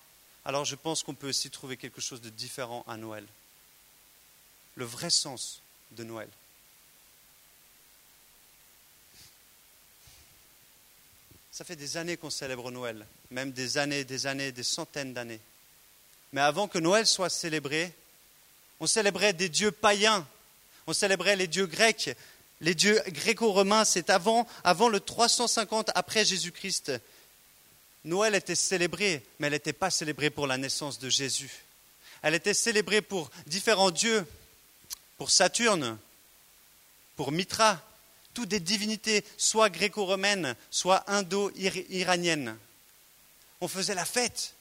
alors 0.45 0.65
je 0.65 0.77
pense 0.77 1.03
qu'on 1.03 1.15
peut 1.15 1.29
aussi 1.29 1.51
trouver 1.51 1.77
quelque 1.77 2.01
chose 2.01 2.21
de 2.21 2.31
différent 2.31 2.85
à 2.87 2.97
Noël 2.97 3.27
le 4.81 4.87
vrai 4.87 5.11
sens 5.11 5.61
de 5.93 6.05
Noël. 6.05 6.29
Ça 11.53 11.65
fait 11.65 11.77
des 11.77 11.99
années 11.99 12.17
qu'on 12.17 12.31
célèbre 12.31 12.71
Noël, 12.71 13.07
même 13.31 13.53
des 13.53 13.77
années, 13.77 14.05
des 14.05 14.27
années, 14.27 14.53
des 14.53 14.63
centaines 14.63 15.13
d'années. 15.13 15.41
Mais 16.33 16.41
avant 16.41 16.67
que 16.67 16.79
Noël 16.79 17.07
soit 17.07 17.29
célébré, 17.29 17.93
on 18.81 18.87
célébrait 18.87 19.35
des 19.35 19.51
dieux 19.51 19.71
païens, 19.71 20.27
on 20.87 20.95
célébrait 20.95 21.37
les 21.37 21.47
dieux 21.47 21.67
grecs, 21.67 22.17
les 22.63 22.75
dieux 22.75 23.03
gréco-romains, 23.09 23.85
c'est 23.85 24.09
avant, 24.09 24.47
avant 24.65 24.89
le 24.89 25.01
350 25.01 25.91
après 25.95 26.25
Jésus-Christ. 26.25 26.93
Noël 28.07 28.35
était 28.35 28.55
célébré, 28.55 29.23
mais 29.39 29.49
elle 29.49 29.53
n'était 29.53 29.75
pas 29.75 29.91
célébrée 29.91 30.31
pour 30.31 30.47
la 30.47 30.57
naissance 30.57 30.99
de 30.99 31.11
Jésus. 31.11 31.65
Elle 32.23 32.35
était 32.35 32.55
célébrée 32.55 33.03
pour 33.03 33.31
différents 33.47 33.91
dieux, 33.91 34.27
pour 35.21 35.31
Saturne, 35.31 35.99
pour 37.15 37.31
Mitra, 37.31 37.79
toutes 38.33 38.49
des 38.49 38.59
divinités, 38.59 39.23
soit 39.37 39.69
gréco-romaines, 39.69 40.57
soit 40.71 41.05
indo-iraniennes. 41.11 42.57
On 43.61 43.69
faisait 43.69 43.95
la 43.95 44.07
fête. 44.07 44.55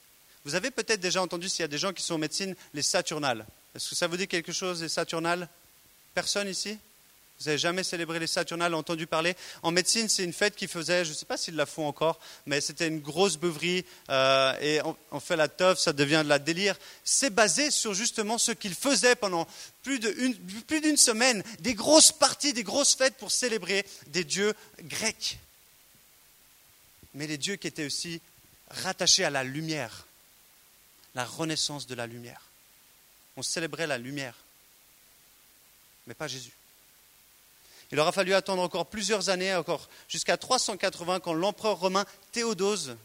Vous 0.43 0.55
avez 0.55 0.69
peut-être 0.69 0.99
déjà 0.99 1.21
entendu, 1.21 1.47
s'il 1.47 1.61
y 1.61 1.63
a 1.63 1.69
des 1.69 1.77
gens 1.77 1.93
qui 1.93 2.03
sont 2.03 2.15
en 2.15 2.17
médecine, 2.17 2.57
les 2.73 2.81
Saturnales. 2.81 3.45
Est-ce 3.73 3.91
que 3.91 3.95
ça 3.95 4.07
vous 4.07 4.17
dit 4.17 4.27
quelque 4.27 4.51
chose, 4.51 4.81
les 4.81 4.89
Saturnales? 4.89 5.47
Personne 6.13 6.49
ici? 6.49 6.77
Vous 7.39 7.45
n'avez 7.45 7.57
jamais 7.57 7.83
célébré 7.83 8.19
les 8.19 8.27
Saturnales, 8.27 8.73
entendu 8.73 9.07
parler 9.07 9.33
En 9.63 9.71
médecine, 9.71 10.09
c'est 10.09 10.25
une 10.25 10.33
fête 10.33 10.57
qui 10.57 10.67
faisait, 10.67 11.05
je 11.05 11.11
ne 11.11 11.15
sais 11.15 11.25
pas 11.25 11.37
s'ils 11.37 11.55
la 11.55 11.65
font 11.65 11.87
encore, 11.87 12.19
mais 12.45 12.59
c'était 12.59 12.89
une 12.89 12.99
grosse 12.99 13.37
beuverie 13.37 13.85
euh, 14.09 14.59
et 14.59 14.81
on, 15.11 15.19
fait 15.21 15.37
la 15.37 15.47
teuf, 15.47 15.79
ça 15.79 15.93
devient 15.93 16.21
de 16.25 16.27
la 16.27 16.39
délire. 16.39 16.75
C'est 17.05 17.29
basé 17.29 17.71
sur 17.71 17.93
justement 17.93 18.37
ce 18.37 18.51
qu'ils 18.51 18.75
faisaient 18.75 19.15
pendant 19.15 19.47
plus 19.83 19.99
d'une 19.99 20.97
semaine, 20.97 21.41
des 21.61 21.75
grosses 21.75 22.11
parties, 22.11 22.51
des 22.51 22.63
grosses 22.63 22.95
fêtes 22.95 23.15
pour 23.15 23.31
célébrer 23.31 23.85
des 24.07 24.25
dieux 24.25 24.53
grecs. 24.81 25.39
Mais 27.13 27.25
les 27.25 27.37
dieux 27.37 27.55
qui 27.55 27.67
étaient 27.67 27.85
aussi 27.85 28.19
rattachés 28.69 29.23
à 29.23 29.29
la 29.29 29.45
lumière, 29.45 30.07
la 31.15 31.23
renaissance 31.23 31.87
de 31.87 31.95
la 31.95 32.05
lumière. 32.05 32.41
On 33.37 33.43
célébrait 33.43 33.87
la 33.87 33.97
lumière, 33.97 34.35
mais 36.05 36.13
pas 36.13 36.27
Jésus. 36.27 36.58
Il 37.91 37.99
aura 37.99 38.11
fallu 38.11 38.33
attendre 38.33 38.61
encore 38.61 38.85
plusieurs 38.85 39.29
années, 39.29 39.53
encore 39.55 39.89
jusqu'à 40.07 40.37
380, 40.37 41.19
quand 41.19 41.33
l'empereur 41.33 41.79
romain 41.79 42.05
Théodose 42.31 42.95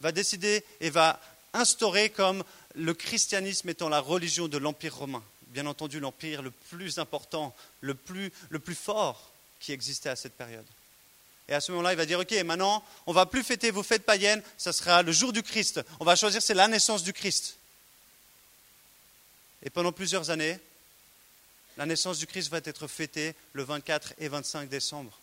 va 0.00 0.10
décider 0.10 0.64
et 0.80 0.90
va 0.90 1.20
instaurer 1.52 2.10
comme 2.10 2.42
le 2.74 2.94
christianisme 2.94 3.68
étant 3.68 3.88
la 3.88 4.00
religion 4.00 4.48
de 4.48 4.58
l'Empire 4.58 4.96
romain. 4.96 5.22
Bien 5.48 5.66
entendu, 5.66 6.00
l'empire 6.00 6.42
le 6.42 6.50
plus 6.50 6.98
important, 6.98 7.54
le 7.80 7.94
plus, 7.94 8.32
le 8.48 8.58
plus 8.58 8.74
fort 8.74 9.30
qui 9.60 9.72
existait 9.72 10.08
à 10.08 10.16
cette 10.16 10.32
période. 10.34 10.64
Et 11.48 11.54
à 11.54 11.60
ce 11.60 11.70
moment-là, 11.72 11.92
il 11.92 11.96
va 11.96 12.06
dire, 12.06 12.18
OK, 12.18 12.32
maintenant, 12.44 12.82
on 13.06 13.12
va 13.12 13.26
plus 13.26 13.42
fêter 13.42 13.70
vos 13.70 13.82
fêtes 13.82 14.04
païennes, 14.04 14.42
ça 14.56 14.72
sera 14.72 15.02
le 15.02 15.12
jour 15.12 15.32
du 15.32 15.42
Christ. 15.42 15.80
On 16.00 16.04
va 16.04 16.16
choisir, 16.16 16.40
c'est 16.40 16.54
la 16.54 16.68
naissance 16.68 17.02
du 17.02 17.12
Christ. 17.12 17.56
Et 19.62 19.70
pendant 19.70 19.92
plusieurs 19.92 20.30
années, 20.30 20.58
la 21.76 21.86
naissance 21.86 22.18
du 22.18 22.26
Christ 22.26 22.50
va 22.50 22.58
être 22.58 22.86
fêtée 22.86 23.34
le 23.52 23.62
24 23.62 24.14
et 24.18 24.28
25 24.28 24.68
décembre. 24.68 25.18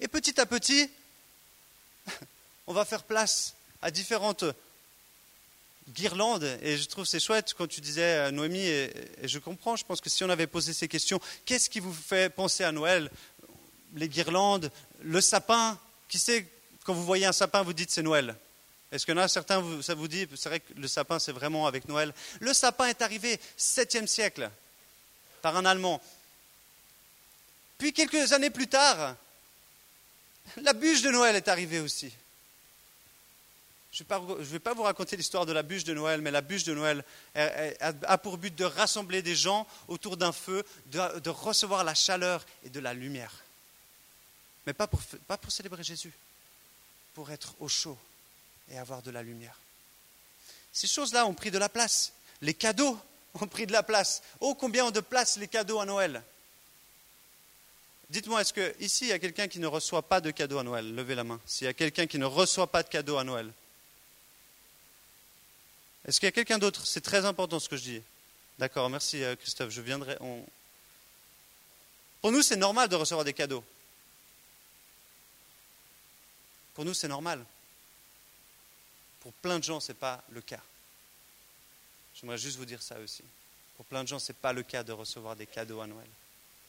Et 0.00 0.08
petit 0.08 0.40
à 0.40 0.46
petit, 0.46 0.90
on 2.66 2.72
va 2.72 2.84
faire 2.84 3.04
place 3.04 3.54
à 3.80 3.90
différentes 3.90 4.44
guirlandes. 5.90 6.58
Et 6.62 6.76
je 6.76 6.88
trouve 6.88 7.04
c'est 7.04 7.20
chouette 7.20 7.54
quand 7.56 7.66
tu 7.66 7.80
disais, 7.80 8.30
Noémie, 8.32 8.66
et, 8.66 8.92
je 9.24 9.38
comprends, 9.38 9.76
je 9.76 9.84
pense 9.84 10.00
que 10.00 10.10
si 10.10 10.24
on 10.24 10.30
avait 10.30 10.46
posé 10.46 10.72
ces 10.72 10.88
questions, 10.88 11.20
qu'est-ce 11.44 11.70
qui 11.70 11.80
vous 11.80 11.92
fait 11.92 12.32
penser 12.32 12.64
à 12.64 12.72
Noël? 12.72 13.10
Les 13.94 14.08
guirlandes, 14.08 14.70
le 15.02 15.20
sapin? 15.20 15.78
Qui 16.08 16.18
sait, 16.18 16.46
quand 16.84 16.94
vous 16.94 17.04
voyez 17.04 17.26
un 17.26 17.32
sapin, 17.32 17.62
vous 17.62 17.72
dites 17.72 17.90
c'est 17.90 18.02
Noël 18.02 18.36
est-ce 18.92 19.10
en 19.10 19.16
a 19.16 19.26
certains, 19.26 19.62
ça 19.80 19.94
vous 19.94 20.06
dit, 20.06 20.28
c'est 20.36 20.50
vrai 20.50 20.60
que 20.60 20.74
le 20.76 20.86
sapin, 20.86 21.18
c'est 21.18 21.32
vraiment 21.32 21.66
avec 21.66 21.88
Noël? 21.88 22.12
Le 22.40 22.52
sapin 22.52 22.84
est 22.86 23.00
arrivé 23.00 23.40
7e 23.58 24.06
siècle 24.06 24.50
par 25.42 25.56
un 25.56 25.64
Allemand. 25.64 26.00
Puis 27.78 27.92
quelques 27.92 28.32
années 28.32 28.50
plus 28.50 28.68
tard, 28.68 29.16
la 30.56 30.72
bûche 30.72 31.02
de 31.02 31.10
Noël 31.10 31.36
est 31.36 31.48
arrivée 31.48 31.80
aussi. 31.80 32.12
Je 33.92 34.04
ne 34.04 34.42
vais 34.44 34.58
pas 34.58 34.72
vous 34.72 34.84
raconter 34.84 35.18
l'histoire 35.18 35.44
de 35.44 35.52
la 35.52 35.62
bûche 35.62 35.84
de 35.84 35.92
Noël, 35.92 36.22
mais 36.22 36.30
la 36.30 36.40
bûche 36.40 36.64
de 36.64 36.72
Noël 36.72 37.04
a 37.34 38.18
pour 38.18 38.38
but 38.38 38.54
de 38.54 38.64
rassembler 38.64 39.20
des 39.20 39.36
gens 39.36 39.66
autour 39.86 40.16
d'un 40.16 40.32
feu, 40.32 40.64
de, 40.86 41.28
recevoir 41.28 41.84
la 41.84 41.94
chaleur 41.94 42.46
et 42.64 42.70
de 42.70 42.80
la 42.80 42.94
lumière. 42.94 43.34
Mais 44.66 44.72
pas 44.72 44.86
pour, 44.86 45.02
célébrer 45.48 45.84
Jésus, 45.84 46.12
pour 47.14 47.30
être 47.30 47.54
au 47.60 47.68
chaud 47.68 47.98
et 48.70 48.78
avoir 48.78 49.02
de 49.02 49.10
la 49.10 49.22
lumière. 49.22 49.58
Ces 50.72 50.86
choses-là 50.86 51.26
ont 51.26 51.34
pris 51.34 51.50
de 51.50 51.58
la 51.58 51.68
place. 51.68 52.12
Les 52.40 52.54
cadeaux 52.54 52.98
ont 53.40 53.46
pris 53.46 53.66
de 53.66 53.72
la 53.72 53.82
place. 53.82 54.22
Oh, 54.40 54.54
combien 54.54 54.86
ont 54.86 54.90
de 54.90 55.00
place 55.00 55.36
les 55.36 55.48
cadeaux 55.48 55.80
à 55.80 55.86
Noël 55.86 56.22
Dites-moi, 58.10 58.42
est-ce 58.42 58.52
qu'ici, 58.52 59.06
il 59.06 59.08
y 59.08 59.12
a 59.12 59.18
quelqu'un 59.18 59.48
qui 59.48 59.58
ne 59.58 59.66
reçoit 59.66 60.02
pas 60.02 60.20
de 60.20 60.30
cadeaux 60.30 60.58
à 60.58 60.62
Noël? 60.62 60.94
Levez 60.94 61.14
la 61.14 61.24
main. 61.24 61.40
S'il 61.46 61.64
y 61.64 61.68
a 61.68 61.72
quelqu'un 61.72 62.06
qui 62.06 62.18
ne 62.18 62.26
reçoit 62.26 62.66
pas 62.66 62.82
de 62.82 62.88
cadeaux 62.88 63.16
à 63.16 63.24
Noël. 63.24 63.50
Est-ce 66.06 66.20
qu'il 66.20 66.26
y 66.26 66.28
a 66.28 66.32
quelqu'un 66.32 66.58
d'autre? 66.58 66.86
C'est 66.86 67.00
très 67.00 67.24
important 67.24 67.58
ce 67.58 67.68
que 67.68 67.76
je 67.76 67.82
dis. 67.82 68.02
D'accord, 68.58 68.90
merci 68.90 69.22
euh, 69.24 69.34
Christophe. 69.36 69.70
Je 69.70 69.80
viendrai. 69.80 70.18
Pour 72.20 72.32
nous, 72.32 72.42
c'est 72.42 72.56
normal 72.56 72.88
de 72.88 72.96
recevoir 72.96 73.24
des 73.24 73.32
cadeaux. 73.32 73.64
Pour 76.74 76.84
nous, 76.84 76.94
c'est 76.94 77.08
normal. 77.08 77.44
Pour 79.20 79.32
plein 79.34 79.58
de 79.58 79.64
gens, 79.64 79.80
ce 79.80 79.92
n'est 79.92 79.98
pas 79.98 80.22
le 80.30 80.40
cas. 80.40 80.60
J'aimerais 82.22 82.38
juste 82.38 82.56
vous 82.56 82.64
dire 82.64 82.82
ça 82.82 82.98
aussi. 83.00 83.24
Pour 83.76 83.84
plein 83.86 84.04
de 84.04 84.08
gens, 84.08 84.18
ce 84.18 84.30
n'est 84.30 84.38
pas 84.38 84.52
le 84.52 84.62
cas 84.62 84.84
de 84.84 84.92
recevoir 84.92 85.34
des 85.34 85.46
cadeaux 85.46 85.80
à 85.80 85.86
Noël. 85.86 86.06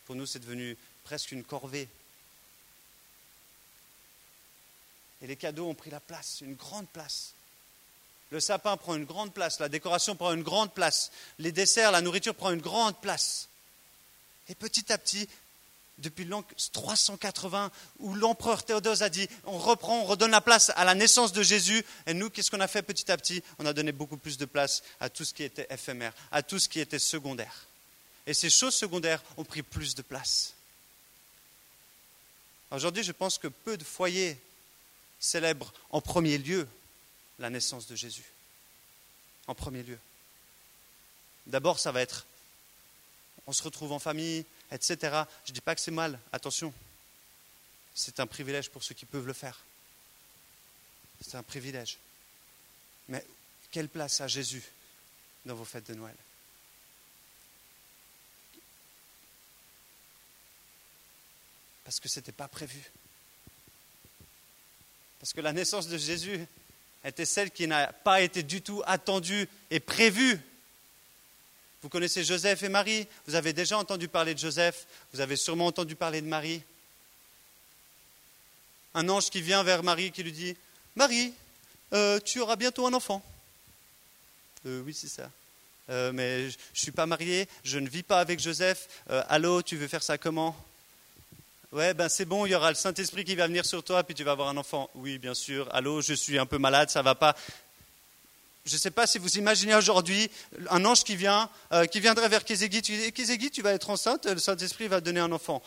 Pour 0.06 0.16
nous, 0.16 0.26
c'est 0.26 0.40
devenu 0.40 0.76
presque 1.04 1.32
une 1.32 1.44
corvée. 1.44 1.88
Et 5.22 5.28
les 5.28 5.36
cadeaux 5.36 5.70
ont 5.70 5.76
pris 5.76 5.92
la 5.92 6.00
place, 6.00 6.42
une 6.42 6.56
grande 6.56 6.88
place. 6.90 7.34
Le 8.32 8.40
sapin 8.40 8.78
prend 8.78 8.96
une 8.96 9.06
grande 9.06 9.32
place, 9.32 9.60
la 9.60 9.70
décoration 9.70 10.16
prend 10.16 10.34
une 10.34 10.42
grande 10.42 10.74
place, 10.74 11.12
les 11.38 11.52
desserts, 11.52 11.92
la 11.92 12.02
nourriture 12.02 12.34
prend 12.34 12.52
une 12.52 12.62
grande 12.62 13.00
place. 13.00 13.48
Et 14.50 14.56
petit 14.56 14.92
à 14.92 14.98
petit, 14.98 15.30
depuis 16.00 16.26
l'an 16.26 16.44
380, 16.74 17.72
où 18.00 18.14
l'empereur 18.16 18.64
Théodose 18.64 19.04
a 19.04 19.10
dit 19.10 19.28
on 19.46 19.58
reprend, 19.58 20.02
on 20.02 20.06
redonne 20.06 20.32
la 20.32 20.42
place 20.42 20.72
à 20.76 20.84
la 20.84 20.96
naissance 20.96 21.34
de 21.34 21.44
Jésus. 21.44 21.86
Et 22.08 22.14
nous, 22.14 22.30
qu'est-ce 22.30 22.52
qu'on 22.52 22.60
a 22.60 22.68
fait 22.68 22.82
petit 22.82 23.12
à 23.12 23.18
petit 23.18 23.44
On 23.60 23.66
a 23.66 23.74
donné 23.74 23.92
beaucoup 23.92 24.18
plus 24.18 24.38
de 24.38 24.46
place 24.46 24.84
à 25.00 25.10
tout 25.10 25.24
ce 25.24 25.34
qui 25.34 25.44
était 25.44 25.68
éphémère, 25.70 26.14
à 26.32 26.44
tout 26.44 26.60
ce 26.60 26.68
qui 26.68 26.80
était 26.80 27.00
secondaire. 27.00 27.68
Et 28.26 28.34
ces 28.34 28.50
choses 28.50 28.76
secondaires 28.76 29.22
ont 29.38 29.44
pris 29.44 29.62
plus 29.62 29.96
de 29.96 30.02
place. 30.02 30.54
Aujourd'hui, 32.72 33.04
je 33.04 33.12
pense 33.12 33.38
que 33.38 33.48
peu 33.48 33.78
de 33.78 33.84
foyers 33.84 34.38
célèbrent 35.20 35.74
en 35.92 36.02
premier 36.02 36.38
lieu 36.38 36.68
la 37.38 37.50
naissance 37.50 37.88
de 37.88 37.96
Jésus. 37.96 38.26
En 39.48 39.54
premier 39.54 39.84
lieu. 39.84 40.00
D'abord, 41.46 41.80
ça 41.80 41.92
va 41.92 42.02
être 42.02 42.26
on 43.48 43.54
se 43.54 43.64
retrouve 43.64 43.92
en 43.92 44.00
famille, 44.00 44.46
etc. 44.72 44.98
Je 45.46 45.52
ne 45.52 45.54
dis 45.54 45.62
pas 45.62 45.76
que 45.76 45.82
c'est 45.82 45.92
mal, 45.92 46.20
attention. 46.32 46.74
C'est 47.94 48.20
un 48.20 48.28
privilège 48.28 48.70
pour 48.70 48.84
ceux 48.84 48.96
qui 48.96 49.06
peuvent 49.06 49.28
le 49.28 49.34
faire. 49.34 49.60
C'est 51.22 51.38
un 51.38 51.44
privilège. 51.44 51.98
Mais 53.08 53.26
quelle 53.72 53.90
place 53.90 54.22
a 54.22 54.28
Jésus 54.28 54.64
dans 55.46 55.56
vos 55.56 55.66
fêtes 55.66 55.88
de 55.88 55.94
Noël? 55.94 56.16
Parce 61.84 62.00
que 62.00 62.10
ce 62.10 62.20
n'était 62.20 62.32
pas 62.32 62.48
prévu. 62.48 62.82
Parce 65.20 65.34
que 65.34 65.42
la 65.42 65.54
naissance 65.54 65.88
de 65.88 65.98
Jésus 65.98 66.46
était 67.04 67.26
celle 67.26 67.52
qui 67.52 67.68
n'a 67.68 67.92
pas 67.92 68.22
été 68.22 68.44
du 68.44 68.62
tout 68.62 68.82
attendue 68.86 69.48
et 69.70 69.80
prévue 69.80 70.40
vous 71.84 71.90
connaissez 71.90 72.24
Joseph 72.24 72.64
et 72.64 72.70
Marie? 72.70 73.06
Vous 73.28 73.36
avez 73.36 73.52
déjà 73.52 73.78
entendu 73.78 74.08
parler 74.08 74.34
de 74.34 74.40
Joseph? 74.40 74.88
Vous 75.14 75.20
avez 75.20 75.36
sûrement 75.36 75.66
entendu 75.66 75.98
parler 75.98 76.22
de 76.22 76.28
Marie? 76.28 76.62
Un 78.94 79.10
ange 79.10 79.30
qui 79.30 79.42
vient 79.42 79.64
vers 79.64 79.84
Marie 79.84 80.12
qui 80.12 80.24
lui 80.24 80.32
dit 80.32 80.56
Marie, 80.96 81.34
euh, 81.94 82.22
tu 82.22 82.40
auras 82.40 82.56
bientôt 82.56 82.88
un 82.88 82.94
enfant. 82.94 83.22
Euh, 84.66 84.82
oui, 84.86 84.94
c'est 84.94 85.10
ça. 85.10 85.30
Euh, 85.90 86.14
mais 86.14 86.50
je 86.50 86.56
ne 86.56 86.80
suis 86.80 86.92
pas 86.92 87.06
marié, 87.06 87.50
je 87.66 87.80
ne 87.80 87.90
vis 87.90 88.04
pas 88.04 88.22
avec 88.22 88.40
Joseph. 88.40 88.88
allô, 89.28 89.62
tu 89.62 89.76
veux 89.76 89.90
faire 89.90 90.04
ça 90.04 90.18
comment? 90.18 90.56
Ouais, 91.74 91.94
ben 91.94 92.08
c'est 92.08 92.26
bon, 92.26 92.46
il 92.46 92.52
y 92.52 92.56
aura 92.56 92.70
le 92.70 92.76
Saint-Esprit 92.76 93.26
qui 93.26 93.36
va 93.36 93.48
venir 93.48 93.66
sur 93.66 93.84
toi, 93.84 94.04
puis 94.04 94.16
tu 94.16 94.24
vas 94.24 94.32
avoir 94.32 94.48
un 94.48 94.56
enfant. 94.56 94.90
Oui, 94.96 95.18
bien 95.18 95.34
sûr. 95.34 95.68
Allô, 95.74 96.02
je 96.02 96.14
suis 96.14 96.40
un 96.40 96.46
peu 96.46 96.60
malade, 96.60 96.90
ça 96.92 97.02
va 97.02 97.16
pas. 97.16 97.36
Je 98.66 98.76
ne 98.76 98.80
sais 98.80 98.92
pas 98.92 99.06
si 99.08 99.18
vous 99.18 99.38
imaginez 99.38 99.76
aujourd'hui 99.76 100.32
un 100.70 100.86
ange 100.86 101.04
qui 101.04 101.18
vient, 101.18 101.50
euh, 101.74 101.86
qui 101.86 102.00
viendrait 102.00 102.30
vers 102.30 102.46
Kézégui, 102.46 102.82
tu 102.82 102.96
dis 102.96 103.12
Kézégui, 103.12 103.52
tu 103.52 103.62
vas 103.62 103.74
être 103.74 103.90
enceinte, 103.90 104.26
le 104.26 104.40
Saint-Esprit 104.40 104.88
va 104.88 105.02
donner 105.02 105.20
un 105.20 105.32
enfant. 105.34 105.62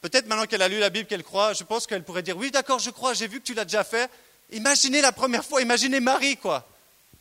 Peut-être 0.00 0.26
maintenant 0.26 0.46
qu'elle 0.46 0.62
a 0.62 0.68
lu 0.68 0.78
la 0.78 0.88
Bible, 0.88 1.06
qu'elle 1.06 1.22
croit, 1.22 1.52
je 1.52 1.64
pense 1.64 1.86
qu'elle 1.86 2.02
pourrait 2.02 2.22
dire 2.22 2.36
Oui, 2.38 2.50
d'accord, 2.50 2.78
je 2.78 2.90
crois, 2.90 3.12
j'ai 3.12 3.28
vu 3.28 3.40
que 3.40 3.44
tu 3.46 3.52
l'as 3.52 3.66
déjà 3.66 3.84
fait. 3.84 4.10
Imaginez 4.52 5.02
la 5.02 5.12
première 5.12 5.44
fois, 5.44 5.60
imaginez 5.60 6.00
Marie, 6.00 6.38
quoi. 6.38 6.66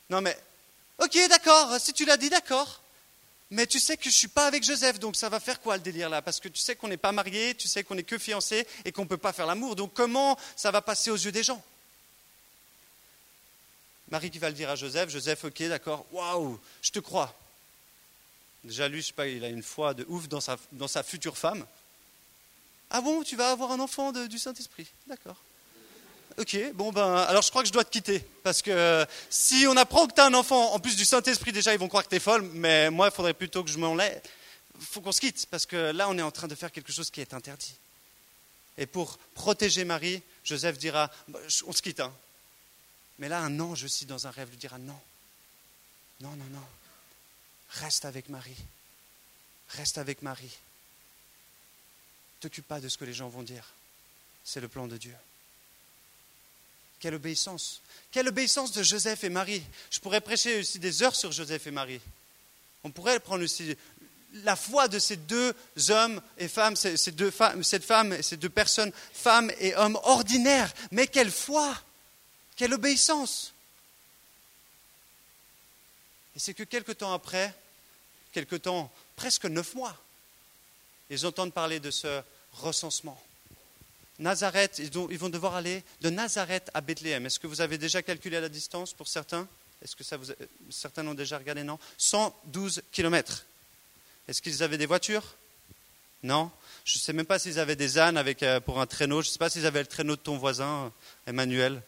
Non, 0.10 0.22
mais, 0.22 0.38
ok, 1.00 1.18
d'accord, 1.30 1.76
si 1.80 1.92
tu 1.92 2.06
l'as 2.06 2.18
dit, 2.18 2.30
d'accord. 2.30 2.82
Mais 3.52 3.68
tu 3.68 3.80
sais 3.80 3.98
que 3.98 4.04
je 4.04 4.10
ne 4.10 4.14
suis 4.14 4.28
pas 4.30 4.48
avec 4.48 4.64
Joseph, 4.64 5.00
donc 5.00 5.16
ça 5.16 5.28
va 5.30 5.40
faire 5.40 5.60
quoi 5.60 5.76
le 5.76 5.84
délire 5.84 6.10
là? 6.10 6.22
Parce 6.22 6.40
que 6.40 6.48
tu 6.48 6.60
sais 6.60 6.76
qu'on 6.76 6.88
n'est 6.88 6.98
pas 6.98 7.12
mariés, 7.12 7.56
tu 7.56 7.68
sais 7.68 7.84
qu'on 7.84 7.96
n'est 7.96 8.04
que 8.04 8.18
fiancés 8.18 8.66
et 8.86 8.92
qu'on 8.92 9.04
ne 9.04 9.08
peut 9.08 9.18
pas 9.18 9.34
faire 9.34 9.46
l'amour. 9.46 9.76
Donc 9.76 9.94
comment 9.94 10.38
ça 10.56 10.72
va 10.72 10.82
passer 10.82 11.12
aux 11.12 11.18
yeux 11.18 11.32
des 11.32 11.44
gens? 11.44 11.62
Marie 14.10 14.30
qui 14.30 14.40
va 14.40 14.50
le 14.50 14.56
dire 14.56 14.70
à 14.70 14.76
Joseph, 14.76 15.10
Joseph, 15.10 15.44
ok, 15.46 15.64
d'accord, 15.64 16.06
waouh, 16.12 16.60
je 16.82 16.92
te 16.92 17.00
crois. 17.00 17.34
Déjà, 18.64 18.88
lui, 18.88 19.02
je 19.02 19.08
sais 19.08 19.14
pas, 19.14 19.28
il 19.28 19.44
a 19.44 19.50
une 19.50 19.64
foi 19.64 19.94
de 19.94 20.06
ouf 20.08 20.28
dans 20.30 20.40
sa, 20.40 21.04
future 21.04 21.38
femme. 21.38 21.66
Ah 22.90 23.02
bon, 23.02 23.24
tu 23.24 23.36
vas 23.36 23.52
avoir 23.52 23.72
un 23.72 23.80
enfant 23.80 24.12
du 24.12 24.38
Saint-Esprit 24.38 24.88
D'accord. 25.08 25.38
Ok, 26.38 26.58
bon 26.74 26.92
ben, 26.92 27.16
alors 27.16 27.44
je 27.44 27.50
crois 27.52 27.62
que 27.62 27.68
je 27.68 27.74
dois 27.74 27.84
te 27.84 27.92
quitter. 27.92 28.26
Parce 28.42 28.62
que 28.62 29.06
si 29.30 29.66
on 29.68 29.78
apprend 29.78 30.08
que 30.08 30.14
tu 30.14 30.22
as 30.22 30.26
un 30.26 30.34
enfant, 30.34 30.74
en 30.74 30.80
plus 30.80 30.96
du 30.96 31.06
Saint-Esprit, 31.06 31.52
déjà, 31.52 31.74
ils 31.74 31.80
vont 31.80 31.88
croire 31.88 32.04
que 32.04 32.10
tu 32.10 32.16
es 32.16 32.20
folle, 32.20 32.42
mais 32.54 32.90
moi, 32.90 33.10
il 33.12 33.16
faudrait 33.16 33.34
plutôt 33.34 33.64
que 33.64 33.70
je 33.70 33.78
m'en 33.78 33.96
lève. 33.96 34.22
Il 34.80 34.86
faut 34.86 35.02
qu'on 35.02 35.12
se 35.12 35.22
quitte, 35.22 35.46
parce 35.52 35.66
que 35.66 35.92
là, 35.92 36.10
on 36.10 36.18
est 36.18 36.24
en 36.24 36.32
train 36.32 36.48
de 36.48 36.56
faire 36.56 36.72
quelque 36.72 36.92
chose 36.92 37.12
qui 37.12 37.22
est 37.22 37.34
interdit. 37.34 37.76
Et 38.78 38.88
pour 38.88 39.20
protéger 39.36 39.86
Marie, 39.86 40.24
Joseph 40.44 40.78
dira, 40.78 41.12
bah, 41.28 41.40
on 41.68 41.72
se 41.72 41.82
quitte, 41.82 42.00
hein. 42.00 42.12
Mais 43.20 43.30
là, 43.30 43.40
un 43.40 43.60
ange 43.60 43.84
aussi 43.84 44.06
dans 44.06 44.28
un 44.28 44.32
rêve 44.32 44.50
lui 44.50 44.58
dira, 44.58 44.78
non, 44.78 45.00
non, 46.22 46.36
non, 46.36 46.46
non, 46.52 46.66
reste 47.70 48.06
avec 48.06 48.30
Marie, 48.30 48.58
reste 49.70 49.98
avec 49.98 50.22
Marie. 50.22 50.58
T'occupe 52.40 52.68
pas 52.68 52.82
de 52.82 52.90
ce 52.90 52.98
que 52.98 53.06
les 53.06 53.14
gens 53.14 53.30
vont 53.30 53.44
dire, 53.44 53.74
c'est 54.44 54.60
le 54.60 54.68
plan 54.68 54.88
de 54.88 54.98
Dieu. 54.98 55.16
Quelle 57.00 57.16
obéissance. 57.16 57.82
Quelle 58.12 58.30
obéissance 58.30 58.72
de 58.72 58.82
Joseph 58.82 59.26
et 59.26 59.30
Marie. 59.30 59.62
Je 59.92 60.00
pourrais 60.00 60.22
prêcher 60.22 60.62
aussi 60.62 60.80
des 60.80 61.04
heures 61.04 61.18
sur 61.18 61.34
Joseph 61.34 61.68
et 61.68 61.72
Marie. 61.72 62.00
On 62.86 62.92
pourrait 62.92 63.20
prendre 63.20 63.44
aussi 63.44 63.76
la 64.36 64.56
foi 64.56 64.88
de 64.88 65.00
ces 65.00 65.18
deux 65.18 65.54
hommes 65.90 66.22
et 66.38 66.48
femmes, 66.48 66.76
ces 66.76 67.12
deux 67.12 67.30
femmes, 67.30 67.64
cette 67.64 67.84
femme, 67.84 68.22
ces 68.22 68.38
deux 68.38 68.50
personnes, 68.50 68.94
femmes 69.14 69.52
et 69.60 69.76
hommes 69.76 70.00
ordinaires. 70.04 70.74
Mais 70.92 71.08
quelle 71.08 71.32
foi, 71.32 71.78
quelle 72.56 72.74
obéissance. 72.74 73.54
Et 76.36 76.40
c'est 76.40 76.54
que 76.54 76.64
quelque 76.64 76.92
temps 76.92 77.14
après, 77.14 77.54
quelque 78.32 78.56
temps, 78.56 78.92
presque 79.16 79.46
neuf 79.46 79.76
mois, 79.76 79.98
ils 81.10 81.26
entendent 81.26 81.54
parler 81.54 81.80
de 81.80 81.92
ce 81.92 82.22
recensement. 82.54 83.22
Nazareth, 84.20 84.80
ils 84.80 85.18
vont 85.18 85.30
devoir 85.30 85.56
aller 85.56 85.84
de 86.02 86.10
Nazareth 86.10 86.70
à 86.74 86.82
Bethléem. 86.82 87.26
Est-ce 87.26 87.40
que 87.40 87.48
vous 87.48 87.62
avez 87.62 87.78
déjà 87.78 88.02
calculé 88.02 88.40
la 88.40 88.50
distance 88.50 88.94
pour 88.94 89.08
certains? 89.08 89.48
Est-ce 89.82 89.96
que 89.96 90.04
certains 90.70 91.04
l'ont 91.04 91.14
déjà 91.14 91.38
regardé? 91.38 91.64
Non 91.64 91.78
112 91.98 92.84
kilomètres. 92.92 93.46
Est-ce 94.28 94.42
qu'ils 94.42 94.64
avaient 94.64 94.78
des 94.78 94.86
voitures? 94.86 95.36
Non 96.22 96.52
Je 96.86 96.98
ne 96.98 97.02
sais 97.02 97.12
même 97.12 97.26
pas 97.26 97.38
s'ils 97.38 97.60
avaient 97.60 97.76
des 97.76 97.98
ânes 97.98 98.18
avec, 98.18 98.44
euh, 98.44 98.62
pour 98.62 98.80
un 98.80 98.86
traîneau. 98.86 99.22
Je 99.22 99.28
ne 99.28 99.32
sais 99.34 99.40
pas 99.40 99.50
s'ils 99.50 99.66
avaient 99.66 99.82
le 99.82 99.88
traîneau 99.88 100.16
de 100.16 100.22
ton 100.22 100.38
voisin, 100.38 100.94
Emmanuel. 101.28 101.82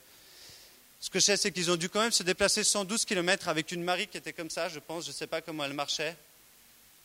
Ce 1.06 1.12
que 1.12 1.20
je 1.20 1.26
sais, 1.26 1.38
c'est 1.38 1.52
qu'ils 1.52 1.70
ont 1.70 1.76
dû 1.76 1.88
quand 1.88 2.02
même 2.02 2.12
se 2.12 2.24
déplacer 2.24 2.64
112 2.64 3.06
kilomètres 3.06 3.48
avec 3.48 3.72
une 3.72 3.84
Marie 3.84 4.08
qui 4.08 4.18
était 4.18 4.34
comme 4.34 4.50
ça, 4.50 4.70
je 4.70 4.80
pense. 4.80 5.04
Je 5.04 5.10
ne 5.10 5.14
sais 5.14 5.28
pas 5.28 5.40
comment 5.40 5.64
elle 5.64 5.76
marchait. 5.76 6.18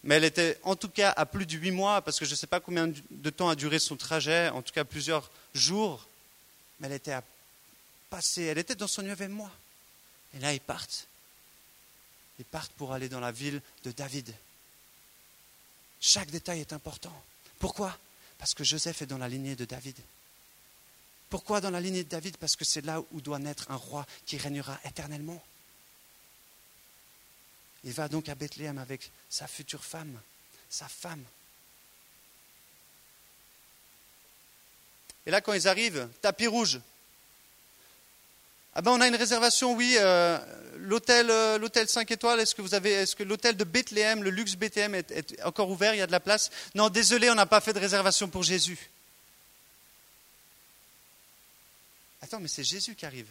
Mais 0.05 0.15
elle 0.15 0.25
était 0.25 0.59
en 0.63 0.75
tout 0.75 0.89
cas 0.89 1.11
à 1.11 1.27
plus 1.27 1.45
de 1.45 1.53
huit 1.53 1.71
mois, 1.71 2.01
parce 2.01 2.19
que 2.19 2.25
je 2.25 2.31
ne 2.31 2.37
sais 2.37 2.47
pas 2.47 2.61
combien 2.61 2.89
de 2.89 3.31
temps 3.31 3.51
a 3.51 3.55
duré 3.55 3.79
son 3.79 3.99
trajet, 3.99 4.49
en 4.49 4.63
tout 4.63 4.73
cas 4.73 4.85
plusieurs 4.85 5.31
jours. 5.53 6.09
Mais 6.79 6.87
elle 6.87 6.95
était 6.95 7.13
à 7.13 7.23
passer, 8.09 8.45
elle 8.45 8.57
était 8.57 8.75
dans 8.75 8.87
son 8.87 9.03
neuvième 9.03 9.33
mois. 9.33 9.53
Et 10.35 10.39
là, 10.39 10.55
ils 10.55 10.61
partent. 10.61 11.07
Ils 12.39 12.47
partent 12.47 12.73
pour 12.73 12.95
aller 12.95 13.11
dans 13.11 13.21
la 13.21 13.33
ville 13.33 13.61
de 13.85 13.93
David. 13.93 14.33
Chaque 16.01 16.31
détail 16.31 16.61
est 16.61 16.73
important. 16.73 17.13
Pourquoi? 17.59 17.95
Parce 18.39 18.55
que 18.55 18.65
Joseph 18.65 19.03
est 19.03 19.07
dans 19.07 19.19
la 19.19 19.29
lignée 19.29 19.57
de 19.57 19.67
David. 19.67 19.99
Pourquoi 21.31 21.61
dans 21.61 21.71
la 21.71 21.81
lignée 21.81 22.03
de 22.03 22.09
David? 22.09 22.37
Parce 22.37 22.57
que 22.57 22.65
c'est 22.65 22.85
là 22.85 23.01
où 23.13 23.21
doit 23.21 23.39
naître 23.39 23.71
un 23.71 23.77
roi 23.77 24.05
qui 24.27 24.37
régnera 24.37 24.79
éternellement. 24.85 25.41
Il 27.85 27.93
va 27.93 28.09
donc 28.09 28.29
à 28.29 28.35
Bethléem 28.35 28.79
avec 28.79 29.11
sa 29.31 29.47
future 29.47 29.85
femme, 29.85 30.21
sa 30.69 30.89
femme. 30.89 31.25
Et 35.25 35.31
là, 35.31 35.41
quand 35.41 35.53
ils 35.53 35.69
arrivent, 35.69 36.09
tapis 36.21 36.49
rouge. 36.49 36.81
Ah 38.75 38.83
ben, 38.83 38.91
on 38.91 39.01
a 39.01 39.07
une 39.07 39.17
réservation, 39.17 39.75
oui. 39.75 39.97
Euh, 39.99 40.39
l'hôtel, 40.79 41.31
euh, 41.31 41.59
l'hôtel 41.59 41.89
5 41.89 42.11
étoiles, 42.11 42.41
est-ce 42.41 42.55
que 42.55 42.63
vous 42.63 42.75
avez, 42.75 42.91
est-ce 42.91 43.15
que 43.15 43.23
l'hôtel 43.23 43.57
de 43.57 43.65
Bethléem, 43.65 44.23
le 44.25 44.31
luxe 44.31 44.57
Bethléem, 44.57 44.95
est, 44.95 45.11
est 45.13 45.43
encore 45.45 45.71
ouvert? 45.71 45.95
Il 45.95 45.99
y 45.99 46.03
a 46.03 46.07
de 46.07 46.13
la 46.13 46.21
place? 46.21 46.51
Non, 46.75 46.89
désolé, 46.89 47.31
on 47.31 47.35
n'a 47.35 47.47
pas 47.47 47.61
fait 47.61 47.73
de 47.73 47.79
réservation 47.79 48.29
pour 48.29 48.43
Jésus. 48.43 48.91
Attends, 52.23 52.41
mais 52.41 52.49
c'est 52.49 52.65
Jésus 52.65 52.95
qui 52.95 53.07
arrive. 53.07 53.27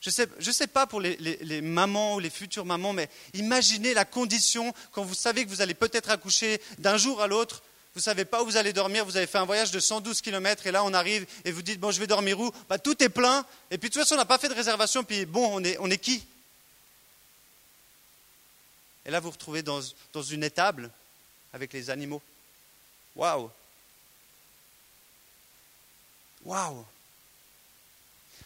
Je 0.00 0.08
ne 0.08 0.14
sais, 0.14 0.28
je 0.38 0.50
sais 0.50 0.66
pas 0.66 0.86
pour 0.86 1.00
les, 1.00 1.60
mamans 1.60 2.14
ou 2.14 2.20
les 2.20 2.30
futures 2.30 2.64
mamans, 2.64 2.92
mais 2.92 3.10
imaginez 3.34 3.92
la 3.92 4.06
condition 4.06 4.74
quand 4.92 5.02
vous 5.02 5.14
savez 5.14 5.44
que 5.44 5.50
vous 5.50 5.60
allez 5.60 5.74
peut-être 5.74 6.10
accoucher 6.10 6.60
d'un 6.78 6.96
jour 6.96 7.20
à 7.20 7.26
l'autre. 7.26 7.62
Vous 7.94 8.00
ne 8.00 8.04
savez 8.04 8.24
pas 8.24 8.42
où 8.42 8.46
vous 8.46 8.56
allez 8.56 8.72
dormir, 8.72 9.04
vous 9.04 9.16
avez 9.16 9.26
fait 9.26 9.38
un 9.38 9.44
voyage 9.44 9.72
de 9.72 9.80
112 9.80 10.20
km 10.22 10.66
et 10.66 10.70
là 10.70 10.84
on 10.84 10.94
arrive 10.94 11.26
et 11.44 11.50
vous 11.50 11.60
dites 11.60 11.80
bon 11.80 11.90
je 11.90 11.98
vais 11.98 12.06
dormir 12.06 12.38
où? 12.38 12.52
Bah, 12.68 12.78
Tout 12.78 13.02
est 13.02 13.08
plein 13.08 13.44
et 13.70 13.78
puis 13.78 13.90
de 13.90 13.94
toute 13.94 14.02
façon 14.02 14.14
on 14.14 14.18
n'a 14.18 14.24
pas 14.24 14.38
fait 14.38 14.48
de 14.48 14.54
réservation 14.54 15.02
puis 15.02 15.26
bon 15.26 15.60
on 15.60 15.64
est, 15.64 15.76
on 15.80 15.90
est 15.90 15.98
qui? 15.98 16.24
Et 19.04 19.10
là 19.10 19.18
vous 19.18 19.24
vous 19.24 19.32
retrouvez 19.32 19.64
dans, 19.64 19.80
dans 20.12 20.22
une 20.22 20.44
étable 20.44 20.88
avec 21.52 21.72
les 21.72 21.90
animaux. 21.90 22.22
Waouh 23.16 23.50
Waouh 26.44 26.86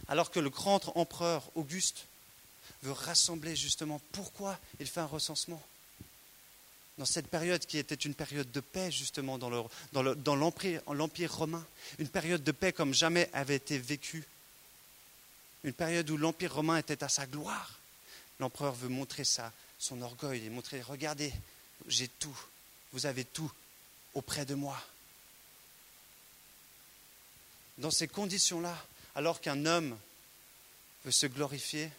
alors 0.09 0.31
que 0.31 0.41
le 0.41 0.51
grand 0.51 0.97
empereur 0.97 1.43
Auguste 1.55 2.07
veut 2.83 2.93
rassembler 2.93 3.57
justement 3.57 4.01
pourquoi 4.13 4.59
il 4.81 4.87
fait 4.87 5.01
un 5.01 5.07
recensement. 5.07 5.63
Dans 6.99 7.05
cette 7.05 7.29
période 7.29 7.65
qui 7.67 7.79
était 7.79 7.95
une 7.95 8.15
période 8.15 8.51
de 8.53 8.61
paix 8.61 8.93
justement 8.93 9.39
dans, 9.39 9.51
l'empire 10.35 11.35
romain, 11.35 11.67
une 11.99 12.09
période 12.09 12.45
de 12.45 12.53
paix 12.53 12.73
comme 12.73 12.95
jamais 12.95 13.29
avait 13.33 13.57
été 13.57 13.79
vécue, 13.79 14.25
une 15.65 15.73
période 15.73 16.09
où 16.11 16.17
l'empire 16.17 16.55
romain 16.55 16.77
était 16.77 17.03
à 17.03 17.09
sa 17.09 17.27
gloire. 17.27 17.81
L'empereur 18.39 18.75
veut 18.75 18.89
montrer 18.89 19.25
ça, 19.25 19.53
son 19.79 20.03
orgueil 20.03 20.45
et 20.45 20.51
montrer, 20.51 20.83
regardez, 20.83 21.33
j'ai 21.89 22.09
tout, 22.09 22.39
vous 22.93 23.07
avez 23.07 23.25
tout 23.25 23.51
auprès 24.15 24.45
de 24.45 24.55
moi. 24.55 24.81
Dans 27.79 27.91
ces 27.91 28.07
conditions-là, 28.07 28.77
alors 29.15 29.41
qu'un 29.41 29.67
homme 29.67 29.97
veut 31.05 31.11
se 31.11 31.27
glorifier, 31.27 31.91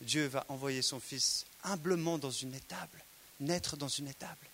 Dieu 0.00 0.26
va 0.26 0.44
envoyer 0.48 0.82
son 0.82 1.00
Fils 1.00 1.46
humblement 1.62 2.18
dans 2.18 2.30
une 2.30 2.54
étable, 2.54 3.02
naître 3.40 3.76
dans 3.76 3.88
une 3.88 4.08
étable. 4.08 4.48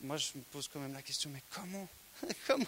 Moi, 0.00 0.16
je 0.16 0.32
me 0.34 0.42
pose 0.50 0.68
quand 0.68 0.80
même 0.80 0.94
la 0.94 1.02
question, 1.02 1.30
mais 1.30 1.42
comment 1.50 1.88
Comment 2.46 2.66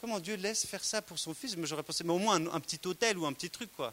Comment 0.00 0.20
Dieu 0.20 0.36
laisse 0.36 0.64
faire 0.64 0.84
ça 0.84 1.02
pour 1.02 1.18
son 1.18 1.34
fils? 1.34 1.56
J'aurais 1.64 1.82
pensé, 1.82 2.04
mais 2.04 2.12
au 2.12 2.18
moins 2.18 2.36
un, 2.36 2.46
un, 2.54 2.60
petit 2.60 2.80
hôtel 2.86 3.18
ou 3.18 3.26
un 3.26 3.32
petit 3.32 3.50
truc, 3.50 3.70
quoi. 3.74 3.92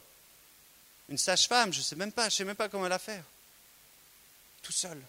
Une 1.09 1.17
sage-femme, 1.17 1.71
je 1.71 1.79
ne 1.79 1.83
sais 1.83 1.95
même 1.95 2.11
pas, 2.11 2.23
je 2.23 2.27
ne 2.27 2.37
sais 2.37 2.45
même 2.45 2.55
pas 2.55 2.69
comment 2.69 2.85
elle 2.85 2.91
a 2.91 2.99
fait. 2.99 3.23
Tout 4.61 4.71
seul. 4.71 5.01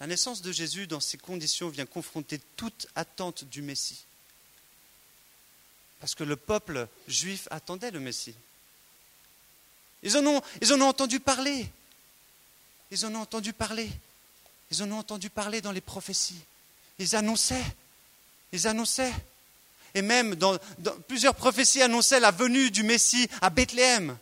La 0.00 0.06
naissance 0.06 0.42
de 0.42 0.52
Jésus 0.52 0.86
dans 0.86 1.00
ces 1.00 1.18
conditions 1.18 1.68
vient 1.68 1.86
confronter 1.86 2.38
toute 2.56 2.86
attente 2.94 3.44
du 3.44 3.62
Messie. 3.62 4.04
Parce 5.98 6.14
que 6.14 6.24
le 6.24 6.36
peuple 6.36 6.88
juif 7.08 7.48
attendait 7.50 7.90
le 7.90 8.00
Messie. 8.00 8.34
Ils 10.02 10.16
en 10.18 10.26
ont, 10.26 10.42
ils 10.60 10.72
en 10.74 10.80
ont 10.82 10.88
entendu 10.88 11.18
parler. 11.20 11.66
Ils 12.90 13.06
en 13.06 13.14
ont 13.14 13.20
entendu 13.20 13.52
parler. 13.52 13.90
Ils 14.70 14.82
en 14.82 14.92
ont 14.92 14.98
entendu 14.98 15.30
parler 15.30 15.62
dans 15.62 15.72
les 15.72 15.80
prophéties. 15.80 16.42
Ils 16.98 17.16
annonçaient. 17.16 17.64
Ils 18.54 18.68
annonçaient. 18.68 19.12
Et 19.94 20.02
même 20.02 20.36
dans, 20.36 20.56
plusieurs 21.08 21.34
prophéties 21.34 21.82
annonçaient 21.82 22.20
la 22.20 22.30
venue 22.30 22.70
du 22.70 22.84
Messie 22.84 23.28
à 23.40 23.50
Bethléem. 23.50 24.16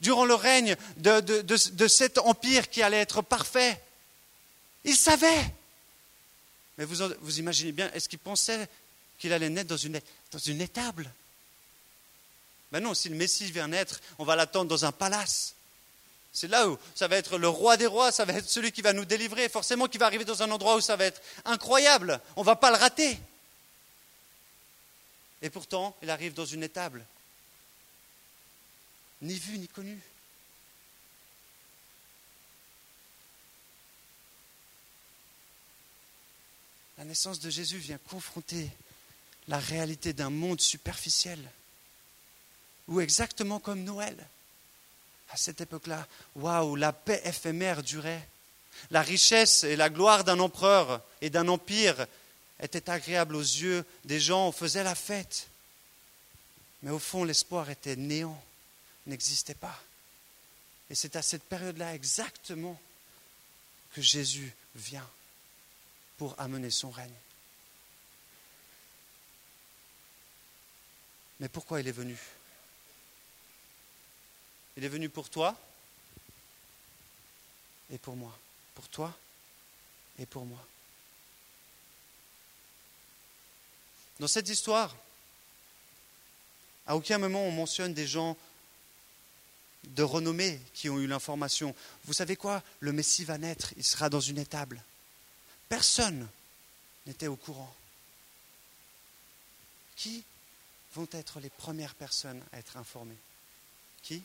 Durant 0.00 0.24
le 0.24 0.34
règne 0.34 0.76
de, 0.96 1.86
cet 1.88 2.18
empire 2.18 2.70
qui 2.70 2.82
allait 2.82 3.00
être 3.00 3.20
parfait. 3.20 3.82
Ils 4.84 4.96
savaient. 4.96 5.44
Mais 6.78 6.84
vous, 6.84 7.38
imaginez 7.38 7.72
bien, 7.72 7.90
est-ce 7.92 8.08
qu'il 8.08 8.20
pensait 8.20 8.68
qu'il 9.18 9.32
allait 9.32 9.50
naître 9.50 9.68
dans 9.68 9.76
une, 9.76 10.00
dans 10.30 10.38
une 10.38 10.60
étable? 10.60 11.12
Ben 12.70 12.80
non, 12.80 12.94
si 12.94 13.08
le 13.08 13.16
Messie 13.16 13.50
vient 13.50 13.66
naître, 13.66 14.00
on 14.18 14.24
va 14.24 14.36
l'attendre 14.36 14.70
dans 14.70 14.84
un 14.84 14.92
palace. 14.92 15.54
C'est 16.32 16.48
là 16.48 16.68
où 16.68 16.78
ça 16.94 17.08
va 17.08 17.16
être 17.16 17.38
le 17.38 17.48
roi 17.48 17.76
des 17.76 17.86
rois, 17.86 18.12
ça 18.12 18.24
va 18.24 18.34
être 18.34 18.48
celui 18.48 18.70
qui 18.70 18.82
va 18.82 18.92
nous 18.92 19.04
délivrer, 19.04 19.48
forcément 19.48 19.88
qui 19.88 19.98
va 19.98 20.06
arriver 20.06 20.24
dans 20.24 20.42
un 20.42 20.50
endroit 20.50 20.76
où 20.76 20.80
ça 20.80 20.96
va 20.96 21.06
être 21.06 21.20
incroyable, 21.44 22.20
on 22.36 22.42
ne 22.42 22.46
va 22.46 22.56
pas 22.56 22.70
le 22.70 22.76
rater. 22.76 23.18
Et 25.42 25.50
pourtant, 25.50 25.96
il 26.02 26.10
arrive 26.10 26.34
dans 26.34 26.44
une 26.46 26.62
étable, 26.62 27.04
ni 29.22 29.34
vu 29.34 29.58
ni 29.58 29.66
connu. 29.68 29.98
La 36.98 37.04
naissance 37.04 37.40
de 37.40 37.48
Jésus 37.48 37.78
vient 37.78 37.98
confronter 38.10 38.70
la 39.48 39.58
réalité 39.58 40.12
d'un 40.12 40.30
monde 40.30 40.60
superficiel, 40.60 41.40
ou 42.86 43.00
exactement 43.00 43.58
comme 43.58 43.82
Noël. 43.82 44.16
À 45.30 45.36
cette 45.36 45.60
époque-là, 45.60 46.06
waouh, 46.34 46.76
la 46.76 46.92
paix 46.92 47.22
éphémère 47.24 47.82
durait. 47.82 48.28
La 48.90 49.02
richesse 49.02 49.64
et 49.64 49.76
la 49.76 49.90
gloire 49.90 50.24
d'un 50.24 50.38
empereur 50.40 51.02
et 51.20 51.30
d'un 51.30 51.48
empire 51.48 52.06
étaient 52.60 52.90
agréables 52.90 53.36
aux 53.36 53.40
yeux 53.40 53.84
des 54.04 54.20
gens, 54.20 54.48
on 54.48 54.52
faisait 54.52 54.84
la 54.84 54.94
fête. 54.94 55.48
Mais 56.82 56.90
au 56.90 56.98
fond, 56.98 57.24
l'espoir 57.24 57.70
était 57.70 57.96
néant, 57.96 58.42
n'existait 59.06 59.54
pas. 59.54 59.78
Et 60.88 60.94
c'est 60.94 61.14
à 61.16 61.22
cette 61.22 61.44
période-là 61.44 61.94
exactement 61.94 62.80
que 63.94 64.02
Jésus 64.02 64.52
vient 64.74 65.08
pour 66.16 66.34
amener 66.38 66.70
son 66.70 66.90
règne. 66.90 67.10
Mais 71.38 71.48
pourquoi 71.48 71.80
il 71.80 71.88
est 71.88 71.92
venu? 71.92 72.18
Il 74.76 74.84
est 74.84 74.88
venu 74.88 75.08
pour 75.08 75.28
toi 75.28 75.58
et 77.90 77.98
pour 77.98 78.16
moi. 78.16 78.36
Pour 78.74 78.88
toi 78.88 79.16
et 80.18 80.26
pour 80.26 80.46
moi. 80.46 80.64
Dans 84.18 84.28
cette 84.28 84.48
histoire, 84.48 84.94
à 86.86 86.96
aucun 86.96 87.18
moment 87.18 87.42
on 87.42 87.52
mentionne 87.52 87.94
des 87.94 88.06
gens 88.06 88.36
de 89.84 90.02
renommée 90.02 90.60
qui 90.74 90.90
ont 90.90 90.98
eu 90.98 91.06
l'information. 91.06 91.74
Vous 92.04 92.12
savez 92.12 92.36
quoi? 92.36 92.62
Le 92.80 92.92
Messie 92.92 93.24
va 93.24 93.38
naître, 93.38 93.72
il 93.76 93.84
sera 93.84 94.10
dans 94.10 94.20
une 94.20 94.38
étable. 94.38 94.82
Personne 95.68 96.28
n'était 97.06 97.28
au 97.28 97.36
courant. 97.36 97.74
Qui 99.96 100.22
vont 100.94 101.08
être 101.12 101.40
les 101.40 101.50
premières 101.50 101.94
personnes 101.94 102.42
à 102.52 102.58
être 102.58 102.76
informées? 102.76 103.16
Qui? 104.02 104.22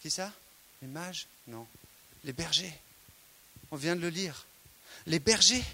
Qui 0.00 0.10
ça? 0.10 0.32
Les 0.82 0.88
mages? 0.88 1.26
Non. 1.46 1.66
Les 2.24 2.32
bergers. 2.32 2.72
On 3.70 3.76
vient 3.76 3.96
de 3.96 4.00
le 4.00 4.08
lire. 4.08 4.46
Les 5.06 5.18
bergers. 5.18 5.64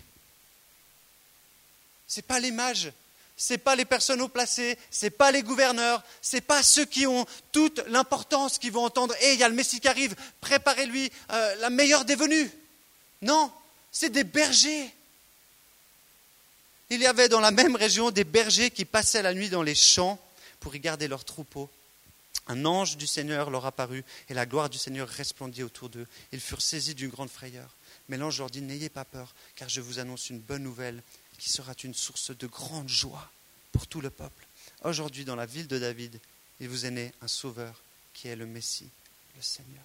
Ce 2.12 2.18
n'est 2.18 2.22
pas 2.22 2.40
les 2.40 2.50
mages, 2.50 2.92
ce 3.38 3.54
n'est 3.54 3.58
pas 3.58 3.74
les 3.74 3.86
personnes 3.86 4.20
haut 4.20 4.28
placées, 4.28 4.76
ce 4.90 5.06
n'est 5.06 5.10
pas 5.10 5.32
les 5.32 5.42
gouverneurs, 5.42 6.04
ce 6.20 6.36
n'est 6.36 6.42
pas 6.42 6.62
ceux 6.62 6.84
qui 6.84 7.06
ont 7.06 7.26
toute 7.52 7.82
l'importance 7.88 8.58
qui 8.58 8.68
vont 8.68 8.84
entendre 8.84 9.14
Hé, 9.22 9.32
il 9.32 9.40
y 9.40 9.42
a 9.42 9.48
le 9.48 9.54
Messie 9.54 9.80
qui 9.80 9.88
arrive, 9.88 10.14
préparez-lui 10.42 11.10
euh, 11.30 11.54
la 11.56 11.70
meilleure 11.70 12.04
des 12.04 12.14
venues. 12.14 12.50
Non, 13.22 13.50
c'est 13.90 14.10
des 14.10 14.24
bergers. 14.24 14.94
Il 16.90 17.00
y 17.00 17.06
avait 17.06 17.30
dans 17.30 17.40
la 17.40 17.50
même 17.50 17.76
région 17.76 18.10
des 18.10 18.24
bergers 18.24 18.70
qui 18.70 18.84
passaient 18.84 19.22
la 19.22 19.32
nuit 19.32 19.48
dans 19.48 19.62
les 19.62 19.74
champs 19.74 20.20
pour 20.60 20.74
y 20.76 20.80
garder 20.80 21.08
leurs 21.08 21.24
troupeaux. 21.24 21.70
Un 22.46 22.64
ange 22.64 22.96
du 22.96 23.06
Seigneur 23.06 23.50
leur 23.50 23.66
apparut 23.66 24.04
et 24.28 24.34
la 24.34 24.46
gloire 24.46 24.68
du 24.68 24.78
Seigneur 24.78 25.08
resplendit 25.08 25.62
autour 25.62 25.88
d'eux. 25.88 26.06
Ils 26.32 26.40
furent 26.40 26.62
saisis 26.62 26.94
d'une 26.94 27.10
grande 27.10 27.30
frayeur. 27.30 27.74
Mais 28.08 28.16
l'ange 28.16 28.38
leur 28.38 28.50
dit, 28.50 28.62
n'ayez 28.62 28.88
pas 28.88 29.04
peur, 29.04 29.34
car 29.54 29.68
je 29.68 29.80
vous 29.80 29.98
annonce 29.98 30.30
une 30.30 30.40
bonne 30.40 30.62
nouvelle 30.62 31.02
qui 31.38 31.50
sera 31.50 31.72
une 31.82 31.94
source 31.94 32.36
de 32.36 32.46
grande 32.46 32.88
joie 32.88 33.30
pour 33.70 33.86
tout 33.86 34.00
le 34.00 34.10
peuple. 34.10 34.46
Aujourd'hui, 34.84 35.24
dans 35.24 35.36
la 35.36 35.46
ville 35.46 35.68
de 35.68 35.78
David, 35.78 36.20
il 36.60 36.68
vous 36.68 36.84
est 36.84 36.90
né 36.90 37.12
un 37.20 37.28
sauveur 37.28 37.80
qui 38.12 38.28
est 38.28 38.36
le 38.36 38.46
Messie, 38.46 38.90
le 39.36 39.42
Seigneur. 39.42 39.84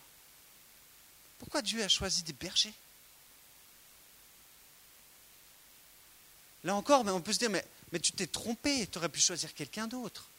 Pourquoi 1.40 1.62
Dieu 1.62 1.84
a 1.84 1.88
choisi 1.88 2.24
des 2.24 2.34
bergers? 2.34 2.74
Là 6.64 6.76
encore, 6.76 7.06
on 7.06 7.22
peut 7.22 7.34
se 7.34 7.40
dire, 7.40 7.50
mais, 7.50 7.66
mais 7.92 8.00
tu 8.00 8.12
t'es 8.12 8.28
trompé, 8.28 8.88
tu 8.88 8.98
aurais 8.98 9.10
pu 9.10 9.20
choisir 9.20 9.54
quelqu'un 9.54 9.88
d'autre. 9.88 10.30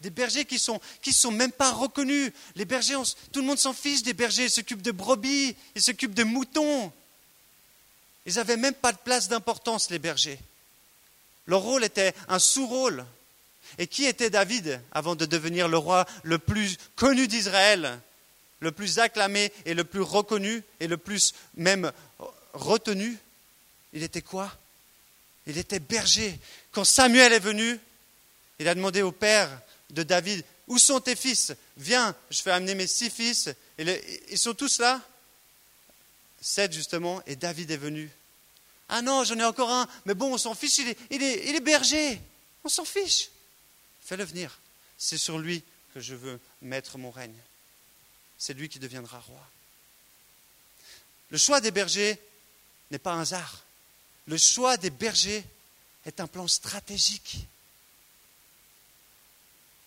Des 0.00 0.10
bergers 0.10 0.44
qui 0.44 0.56
ne 0.56 1.12
sont, 1.12 1.30
même 1.30 1.52
pas 1.52 1.72
reconnus. 1.72 2.32
Les 2.56 2.64
bergers, 2.64 3.02
tout 3.32 3.40
le 3.40 3.46
monde 3.46 3.58
s'en 3.58 3.72
fiche 3.72 4.02
des 4.02 4.12
bergers, 4.12 4.44
ils 4.44 4.50
s'occupent 4.50 4.82
de 4.82 4.90
brebis, 4.90 5.56
ils 5.74 5.82
s'occupent 5.82 6.14
de 6.14 6.24
moutons. 6.24 6.92
Ils 8.26 8.34
n'avaient 8.34 8.56
même 8.56 8.74
pas 8.74 8.92
de 8.92 8.98
place 8.98 9.28
d'importance, 9.28 9.90
les 9.90 9.98
bergers. 9.98 10.38
Leur 11.46 11.60
rôle 11.60 11.84
était 11.84 12.14
un 12.28 12.38
sous-rôle. 12.38 13.04
Et 13.78 13.86
qui 13.86 14.04
était 14.04 14.30
David 14.30 14.80
avant 14.92 15.16
de 15.16 15.26
devenir 15.26 15.68
le 15.68 15.78
roi 15.78 16.06
le 16.22 16.38
plus 16.38 16.76
connu 16.96 17.26
d'Israël, 17.26 17.98
le 18.60 18.72
plus 18.72 18.98
acclamé 18.98 19.52
et 19.64 19.74
le 19.74 19.84
plus 19.84 20.02
reconnu 20.02 20.62
et 20.80 20.86
le 20.86 20.96
plus 20.96 21.34
même 21.56 21.90
retenu? 22.52 23.16
Il 23.92 24.02
était 24.02 24.22
quoi? 24.22 24.52
Il 25.46 25.58
était 25.58 25.80
berger. 25.80 26.38
Quand 26.72 26.84
Samuel 26.84 27.32
est 27.32 27.40
venu, 27.40 27.78
il 28.58 28.68
a 28.68 28.74
demandé 28.74 29.02
au 29.02 29.12
père 29.12 29.50
de 29.90 30.02
David, 30.02 30.44
où 30.66 30.78
sont 30.78 31.00
tes 31.00 31.16
fils? 31.16 31.52
Viens, 31.76 32.14
je 32.30 32.42
vais 32.42 32.50
amener 32.50 32.74
mes 32.74 32.86
six 32.86 33.10
fils. 33.10 33.48
ils 33.78 34.38
sont 34.38 34.54
tous 34.54 34.78
là? 34.78 35.00
Sept 36.40 36.72
justement, 36.72 37.22
et 37.26 37.36
David 37.36 37.70
est 37.70 37.76
venu. 37.76 38.10
Ah 38.88 39.02
non, 39.02 39.24
j'en 39.24 39.38
ai 39.38 39.44
encore 39.44 39.70
un, 39.70 39.88
mais 40.04 40.14
bon, 40.14 40.34
on 40.34 40.38
s'en 40.38 40.54
fiche, 40.54 40.78
il 40.78 40.88
est, 40.88 40.98
il 41.10 41.56
est 41.56 41.60
berger. 41.60 42.20
On 42.64 42.68
s'en 42.68 42.84
fiche. 42.84 43.30
Fais-le 44.02 44.24
venir. 44.24 44.58
C'est 44.98 45.18
sur 45.18 45.38
lui 45.38 45.62
que 45.94 46.00
je 46.00 46.14
veux 46.14 46.38
mettre 46.62 46.98
mon 46.98 47.10
règne. 47.10 47.36
C'est 48.38 48.54
lui 48.54 48.68
qui 48.68 48.78
deviendra 48.78 49.18
roi. 49.20 49.40
Le 51.30 51.38
choix 51.38 51.60
des 51.60 51.70
bergers 51.70 52.18
n'est 52.90 52.98
pas 52.98 53.12
un 53.12 53.20
hasard. 53.20 53.64
Le 54.26 54.36
choix 54.36 54.76
des 54.76 54.90
bergers 54.90 55.44
est 56.04 56.20
un 56.20 56.26
plan 56.26 56.46
stratégique. 56.46 57.38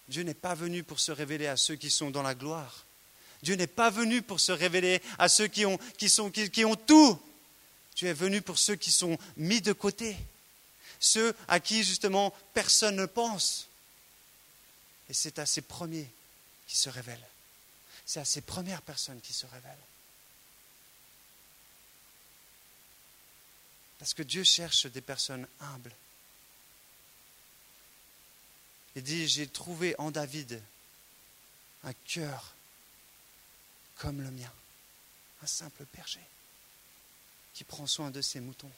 Dieu 0.07 0.23
n'est 0.23 0.33
pas 0.33 0.55
venu 0.55 0.83
pour 0.83 0.99
se 0.99 1.11
révéler 1.11 1.47
à 1.47 1.57
ceux 1.57 1.75
qui 1.75 1.89
sont 1.89 2.11
dans 2.11 2.21
la 2.21 2.35
gloire. 2.35 2.85
Dieu 3.43 3.55
n'est 3.55 3.67
pas 3.67 3.89
venu 3.89 4.21
pour 4.21 4.39
se 4.39 4.51
révéler 4.51 5.01
à 5.19 5.29
ceux 5.29 5.47
qui 5.47 5.65
ont, 5.65 5.77
tout. 6.75 7.21
Dieu 7.95 8.07
est 8.07 8.13
venu 8.13 8.41
pour 8.41 8.57
ceux 8.57 8.75
qui 8.75 8.91
sont 8.91 9.17
mis 9.35 9.61
de 9.61 9.73
côté, 9.73 10.17
ceux 10.99 11.35
à 11.47 11.59
qui 11.59 11.83
justement 11.83 12.33
personne 12.53 12.95
ne 12.95 13.05
pense. 13.05 13.67
Et 15.09 15.13
c'est 15.13 15.39
à 15.39 15.45
ces 15.45 15.61
premiers 15.61 16.09
qui 16.67 16.77
se 16.77 16.89
révèlent. 16.89 17.27
C'est 18.05 18.19
à 18.19 18.25
ces 18.25 18.41
premières 18.41 18.81
personnes 18.81 19.21
qui 19.21 19.33
se 19.33 19.45
révèlent. 19.45 19.75
Parce 23.99 24.13
que 24.13 24.23
Dieu 24.23 24.43
cherche 24.43 24.85
des 24.85 25.01
personnes 25.01 25.47
humbles. 25.59 25.93
Il 28.97 29.03
dit, 29.03 29.27
j'ai 29.27 29.45
trouvé 29.45 29.93
en 29.99 30.09
David 30.09 30.59
un 31.83 31.93
cœur 32.05 32.55
comme 33.97 34.23
le 34.23 34.31
mien, 34.31 34.51
un 35.43 35.45
simple 35.45 35.85
berger 35.93 36.25
qui 37.53 37.63
prend 37.63 37.85
soin 37.85 38.09
de 38.09 38.21
ses 38.23 38.39
moutons. 38.39 38.71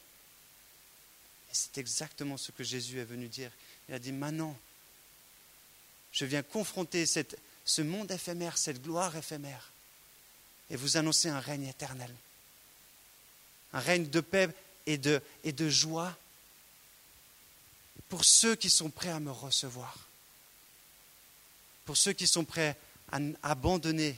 Et 1.50 1.54
c'est 1.54 1.78
exactement 1.78 2.36
ce 2.36 2.52
que 2.52 2.62
Jésus 2.62 3.00
est 3.00 3.04
venu 3.04 3.28
dire. 3.28 3.50
Il 3.88 3.94
a 3.94 3.98
dit, 3.98 4.12
maintenant, 4.12 4.54
je 6.12 6.26
viens 6.26 6.42
confronter 6.42 7.06
cette, 7.06 7.38
ce 7.64 7.80
monde 7.80 8.10
éphémère, 8.10 8.58
cette 8.58 8.82
gloire 8.82 9.16
éphémère, 9.16 9.72
et 10.68 10.76
vous 10.76 10.98
annoncer 10.98 11.30
un 11.30 11.40
règne 11.40 11.64
éternel. 11.64 12.14
Un 13.72 13.80
règne 13.80 14.10
de 14.10 14.20
paix 14.20 14.50
et 14.84 14.98
de, 14.98 15.22
et 15.44 15.52
de 15.52 15.70
joie 15.70 16.14
pour 18.10 18.26
ceux 18.26 18.54
qui 18.54 18.68
sont 18.68 18.90
prêts 18.90 19.08
à 19.08 19.18
me 19.18 19.30
recevoir, 19.30 20.09
pour 21.90 21.96
ceux 21.96 22.12
qui 22.12 22.28
sont 22.28 22.44
prêts 22.44 22.78
à 23.10 23.18
abandonner 23.42 24.16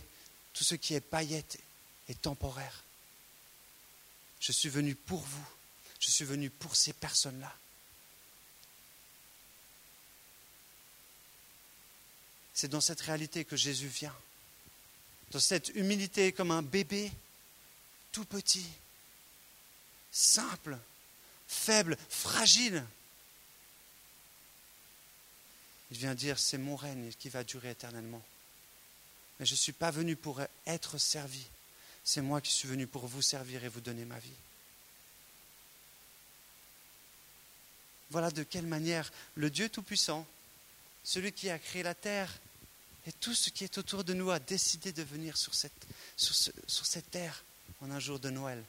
tout 0.53 0.63
ce 0.63 0.75
qui 0.75 0.93
est 0.93 1.01
paillette 1.01 1.59
et 2.07 2.15
temporaire. 2.15 2.85
Je 4.41 4.53
suis 4.53 4.69
venu 4.69 4.95
pour 4.95 5.23
vous, 5.23 5.49
je 5.99 6.11
suis 6.11 6.27
venu 6.27 6.51
pour 6.51 6.77
ces 6.77 6.93
personnes-là. 6.93 7.51
C'est 12.53 12.69
dans 12.69 12.83
cette 12.83 13.01
réalité 13.01 13.47
que 13.47 13.57
Jésus 13.57 13.89
vient, 13.89 14.15
dans 15.31 15.41
cette 15.41 15.71
humilité 15.71 16.31
comme 16.33 16.51
un 16.51 16.61
bébé 16.61 17.11
tout 18.13 18.27
petit, 18.27 18.67
simple, 20.11 20.77
faible, 21.49 21.97
fragile. 22.11 22.85
Il 25.93 25.99
vient 25.99 26.15
dire, 26.15 26.39
c'est 26.39 26.57
mon 26.57 26.75
règne 26.75 27.13
qui 27.19 27.29
va 27.29 27.45
durer 27.45 27.69
éternellement. 27.69 28.23
Mais 29.39 29.45
je 29.45 29.53
ne 29.53 29.59
suis 29.59 29.73
pas 29.73 29.91
venu 29.91 30.17
pour 30.17 30.41
être 30.67 30.97
servi. 30.97 31.45
C'est 32.03 32.23
moi 32.23 32.41
qui 32.41 32.51
suis 32.51 32.67
venu 32.67 32.87
pour 32.87 33.07
vous 33.07 33.21
servir 33.21 33.63
et 33.63 33.69
vous 33.69 33.83
donner 33.83 34.07
ma 34.07 34.19
vie. 34.19 34.33
Voilà 38.09 38.31
de 38.31 38.43
quelle 38.43 38.65
manière 38.65 39.13
le 39.35 39.51
Dieu 39.51 39.69
Tout-Puissant, 39.69 40.27
celui 41.05 41.31
qui 41.31 41.51
a 41.51 41.59
créé 41.59 41.83
la 41.83 41.95
terre 41.95 42.33
et 43.07 43.13
tout 43.13 43.35
ce 43.35 43.51
qui 43.51 43.65
est 43.65 43.77
autour 43.77 44.03
de 44.03 44.15
nous, 44.15 44.31
a 44.31 44.39
décidé 44.39 44.93
de 44.93 45.03
venir 45.03 45.37
sur 45.37 45.55
cette, 45.55 45.87
sur, 46.17 46.35
sur 46.35 46.87
cette 46.87 47.11
terre 47.11 47.45
en 47.83 47.91
un 47.91 48.01
jour 48.01 48.19
de 48.19 48.31
Noël. 48.31 48.65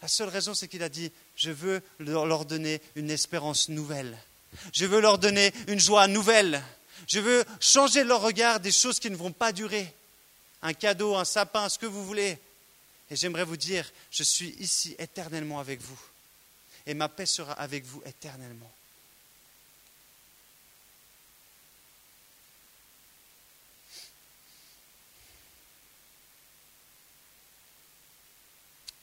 La 0.00 0.08
seule 0.08 0.30
raison, 0.30 0.54
c'est 0.54 0.68
qu'il 0.68 0.82
a 0.82 0.88
dit, 0.88 1.12
je 1.36 1.50
veux 1.50 1.82
leur 1.98 2.46
donner 2.46 2.80
une 2.94 3.10
espérance 3.10 3.68
nouvelle. 3.68 4.16
Je 4.72 4.86
veux 4.86 5.00
leur 5.00 5.18
donner 5.18 5.52
une 5.68 5.80
joie 5.80 6.08
nouvelle. 6.08 6.62
Je 7.06 7.20
veux 7.20 7.44
changer 7.60 8.04
leur 8.04 8.20
regard 8.20 8.60
des 8.60 8.72
choses 8.72 9.00
qui 9.00 9.10
ne 9.10 9.16
vont 9.16 9.32
pas 9.32 9.52
durer. 9.52 9.92
Un 10.62 10.74
cadeau, 10.74 11.16
un 11.16 11.24
sapin, 11.24 11.68
ce 11.68 11.78
que 11.78 11.86
vous 11.86 12.04
voulez. 12.04 12.38
Et 13.10 13.16
j'aimerais 13.16 13.44
vous 13.44 13.56
dire, 13.56 13.90
je 14.10 14.22
suis 14.22 14.50
ici 14.58 14.94
éternellement 14.98 15.58
avec 15.58 15.80
vous. 15.80 15.98
Et 16.86 16.94
ma 16.94 17.08
paix 17.08 17.26
sera 17.26 17.52
avec 17.54 17.84
vous 17.84 18.02
éternellement. 18.06 18.70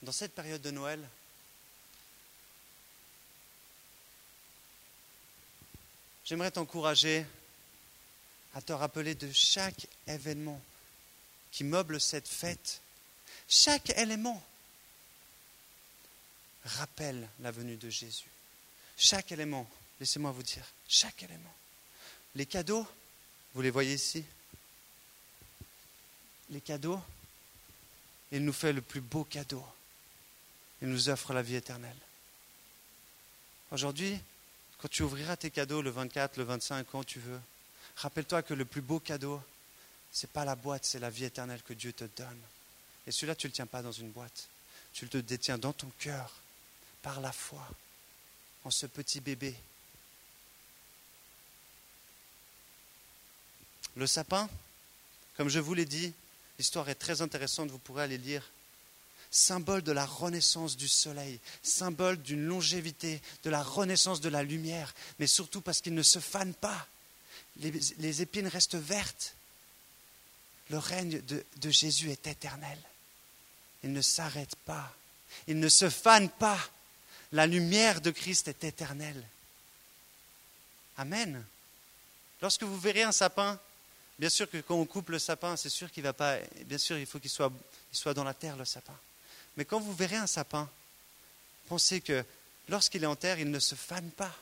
Dans 0.01 0.12
cette 0.13 0.33
période 0.33 0.62
de 0.62 0.71
Noël, 0.71 1.01
j'aimerais 6.27 6.51
t'encourager 6.51 7.25
à 8.53 8.61
te 8.61 8.73
rappeler 8.73 9.15
de 9.15 9.31
chaque 9.31 9.87
événement 10.07 10.61
qui 11.51 11.63
meuble 11.63 12.01
cette 12.01 12.27
fête. 12.27 12.81
Chaque 13.47 13.91
élément 13.91 14.43
rappelle 16.65 17.29
la 17.39 17.51
venue 17.51 17.77
de 17.77 17.89
Jésus. 17.89 18.29
Chaque 18.97 19.31
élément, 19.31 19.69
laissez-moi 20.01 20.31
vous 20.31 20.43
dire, 20.43 20.65
chaque 20.89 21.23
élément. 21.23 21.53
Les 22.35 22.45
cadeaux, 22.45 22.85
vous 23.53 23.61
les 23.61 23.69
voyez 23.69 23.93
ici? 23.93 24.25
Les 26.49 26.61
cadeaux, 26.61 27.01
il 28.33 28.43
nous 28.43 28.53
fait 28.53 28.73
le 28.73 28.81
plus 28.81 29.01
beau 29.01 29.23
cadeau. 29.23 29.65
Il 30.81 30.89
nous 30.89 31.07
offre 31.07 31.31
la 31.31 31.41
vie 31.41 31.55
éternelle. 31.55 31.95
Aujourd'hui, 33.71 34.19
quand 34.79 34.87
tu 34.89 35.03
ouvriras 35.03 35.35
tes 35.35 35.49
cadeaux 35.49 35.81
le 35.81 35.89
24, 35.89 36.37
le 36.37 36.43
25, 36.43 36.85
quand 36.91 37.03
tu 37.03 37.19
veux, 37.19 37.39
rappelle-toi 37.95 38.43
que 38.43 38.53
le 38.53 38.65
plus 38.65 38.81
beau 38.81 38.99
cadeau, 38.99 39.41
ce 40.11 40.25
n'est 40.25 40.31
pas 40.31 40.45
la 40.45 40.55
boîte, 40.55 40.85
c'est 40.85 40.99
la 40.99 41.09
vie 41.09 41.25
éternelle 41.25 41.61
que 41.63 41.73
Dieu 41.73 41.93
te 41.93 42.05
donne. 42.15 42.41
Et 43.05 43.11
celui-là, 43.11 43.35
tu 43.35 43.47
ne 43.47 43.51
le 43.51 43.55
tiens 43.55 43.65
pas 43.65 43.81
dans 43.81 43.91
une 43.91 44.11
boîte. 44.11 44.47
Tu 44.93 45.07
le 45.11 45.21
détiens 45.21 45.57
dans 45.57 45.73
ton 45.73 45.91
cœur, 45.99 46.31
par 47.01 47.21
la 47.21 47.31
foi, 47.31 47.67
en 48.63 48.71
ce 48.71 48.85
petit 48.85 49.19
bébé. 49.19 49.55
Le 53.95 54.05
sapin, 54.05 54.49
comme 55.35 55.49
je 55.49 55.59
vous 55.59 55.73
l'ai 55.73 55.85
dit, 55.85 56.13
l'histoire 56.59 56.89
est 56.89 56.95
très 56.95 57.21
intéressante, 57.21 57.69
vous 57.69 57.79
pourrez 57.79 58.03
aller 58.03 58.17
lire 58.17 58.43
symbole 59.38 59.84
de 59.84 59.91
la 59.91 60.06
renaissance 60.06 60.76
du 60.76 60.88
soleil, 60.88 61.39
symbole 61.62 62.21
d'une 62.21 62.45
longévité, 62.45 63.21
de 63.43 63.50
la 63.50 63.62
renaissance 63.62 64.19
de 64.19 64.30
la 64.30 64.43
lumière, 64.43 64.93
mais 65.19 65.28
surtout 65.28 65.62
parce 65.62 65.82
qu'il 65.82 65.93
ne 65.93 66.04
se 66.04 66.19
fane 66.19 66.54
pas. 66.54 66.88
Les, 67.58 68.21
épines 68.21 68.47
restent 68.47 68.76
vertes. 68.76 69.36
Le 70.69 70.80
règne 70.80 71.21
de, 71.21 71.69
Jésus 71.69 72.10
est 72.12 72.28
éternel. 72.28 72.78
Il 73.84 73.93
ne 73.93 74.02
s'arrête 74.02 74.56
pas. 74.56 74.93
Il 75.47 75.60
ne 75.60 75.69
se 75.69 75.89
fane 75.89 76.30
pas. 76.30 76.60
La 77.32 77.45
lumière 77.45 78.02
de 78.02 78.12
Christ 78.12 78.47
est 78.47 78.63
éternelle. 78.63 79.23
Amen. 80.97 81.43
Lorsque 82.41 82.63
vous 82.63 82.80
verrez 82.80 83.04
un 83.04 83.12
sapin, 83.12 83.60
bien 84.17 84.30
sûr 84.30 84.50
que 84.50 84.58
quand 84.62 84.76
on 84.76 84.86
coupe 84.86 85.10
le 85.10 85.19
sapin, 85.19 85.56
c'est 85.58 85.69
sûr 85.69 85.91
qu'il 85.91 86.04
va 86.04 86.13
pas. 86.13 86.39
Bien 86.65 86.78
sûr, 86.78 86.97
il 86.97 87.06
faut 87.06 87.19
qu'il 87.19 87.30
soit, 87.30 87.52
il 87.91 87.97
soit 87.97 88.13
dans 88.13 88.23
la 88.23 88.34
terre 88.34 88.58
le 88.58 88.65
sapin. 88.65 88.97
Mais 89.58 89.65
quand 89.65 89.80
vous 89.80 89.93
verrez 89.93 90.15
un 90.15 90.28
sapin, 90.28 90.70
pensez 91.67 92.00
que 92.00 92.24
lorsqu'il 92.70 93.04
est 93.04 93.08
en 93.08 93.15
terre, 93.15 93.39
il 93.39 93.50
ne 93.50 93.60
se 93.60 93.76
fane 93.76 94.12
pas, 94.12 94.34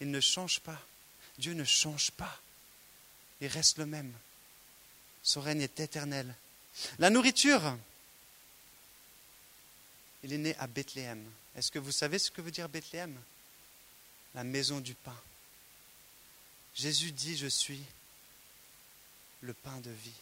il 0.00 0.10
ne 0.10 0.20
change 0.20 0.60
pas. 0.60 0.80
Dieu 1.38 1.54
ne 1.54 1.64
change 1.64 2.10
pas. 2.12 2.40
Il 3.40 3.48
reste 3.48 3.78
le 3.78 3.86
même. 3.86 4.12
Son 5.22 5.40
règne 5.40 5.62
est 5.62 5.80
éternel. 5.80 6.34
La 6.98 7.08
nourriture, 7.08 7.76
il 10.22 10.32
est 10.32 10.38
né 10.38 10.54
à 10.56 10.66
Bethléem. 10.66 11.24
Est-ce 11.56 11.70
que 11.70 11.78
vous 11.78 11.92
savez 11.92 12.18
ce 12.18 12.30
que 12.30 12.42
veut 12.42 12.50
dire 12.50 12.68
Bethléem? 12.68 13.18
La 14.34 14.44
maison 14.44 14.80
du 14.80 14.94
pain. 14.94 15.16
Jésus 16.74 17.12
dit, 17.12 17.36
je 17.36 17.46
suis 17.46 17.82
le 19.40 19.54
pain 19.54 19.78
de 19.80 19.90
vie 19.90 20.12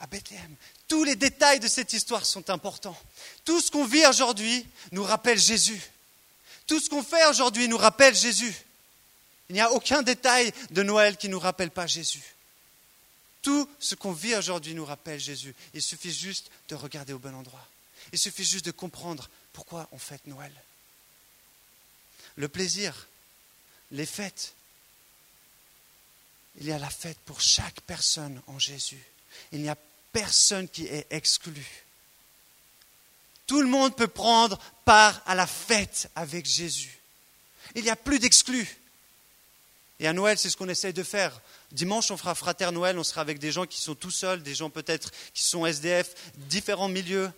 à 0.00 0.06
Bethléem. 0.06 0.56
Tous 0.88 1.04
les 1.04 1.14
détails 1.14 1.60
de 1.60 1.68
cette 1.68 1.92
histoire 1.92 2.24
sont 2.24 2.50
importants. 2.50 2.98
Tout 3.44 3.60
ce 3.60 3.70
qu'on 3.70 3.84
vit 3.84 4.06
aujourd'hui 4.06 4.66
nous 4.92 5.04
rappelle 5.04 5.38
Jésus. 5.38 5.80
Tout 6.66 6.80
ce 6.80 6.88
qu'on 6.88 7.02
fait 7.02 7.26
aujourd'hui 7.26 7.68
nous 7.68 7.76
rappelle 7.76 8.14
Jésus. 8.14 8.54
Il 9.48 9.54
n'y 9.54 9.60
a 9.60 9.70
aucun 9.72 10.02
détail 10.02 10.52
de 10.70 10.82
Noël 10.82 11.16
qui 11.16 11.28
ne 11.28 11.32
nous 11.32 11.40
rappelle 11.40 11.70
pas 11.70 11.86
Jésus. 11.86 12.22
Tout 13.42 13.68
ce 13.78 13.94
qu'on 13.94 14.12
vit 14.12 14.34
aujourd'hui 14.34 14.74
nous 14.74 14.84
rappelle 14.84 15.20
Jésus. 15.20 15.54
Il 15.74 15.82
suffit 15.82 16.12
juste 16.12 16.50
de 16.68 16.74
regarder 16.74 17.12
au 17.12 17.18
bon 17.18 17.34
endroit. 17.34 17.66
Il 18.12 18.18
suffit 18.18 18.44
juste 18.44 18.64
de 18.64 18.70
comprendre 18.70 19.28
pourquoi 19.52 19.88
on 19.92 19.98
fête 19.98 20.26
Noël. 20.26 20.52
Le 22.36 22.48
plaisir, 22.48 23.06
les 23.90 24.06
fêtes. 24.06 24.54
Il 26.60 26.66
y 26.66 26.72
a 26.72 26.78
la 26.78 26.90
fête 26.90 27.18
pour 27.26 27.40
chaque 27.40 27.80
personne 27.82 28.40
en 28.46 28.58
Jésus. 28.58 29.02
Il 29.52 29.62
n'y 29.62 29.68
a 29.68 29.76
personne 30.12 30.68
qui 30.68 30.86
est 30.86 31.06
exclu. 31.10 31.84
Tout 33.46 33.62
le 33.62 33.68
monde 33.68 33.96
peut 33.96 34.08
prendre 34.08 34.58
part 34.84 35.20
à 35.26 35.34
la 35.34 35.46
fête 35.46 36.08
avec 36.14 36.46
Jésus. 36.46 37.00
Il 37.74 37.82
n'y 37.82 37.90
a 37.90 37.96
plus 37.96 38.18
d'exclus. 38.18 38.78
Et 39.98 40.06
à 40.06 40.12
Noël, 40.12 40.38
c'est 40.38 40.48
ce 40.48 40.56
qu'on 40.56 40.68
essaye 40.68 40.92
de 40.92 41.02
faire. 41.02 41.40
Dimanche, 41.72 42.10
on 42.10 42.16
fera 42.16 42.34
frater 42.34 42.70
Noël, 42.70 42.98
on 42.98 43.04
sera 43.04 43.20
avec 43.20 43.38
des 43.38 43.52
gens 43.52 43.66
qui 43.66 43.80
sont 43.80 43.94
tout 43.94 44.10
seuls, 44.10 44.42
des 44.42 44.54
gens 44.54 44.70
peut-être 44.70 45.10
qui 45.34 45.42
sont 45.42 45.66
SDF, 45.66 46.14
différents 46.36 46.88
milieux. 46.88 47.30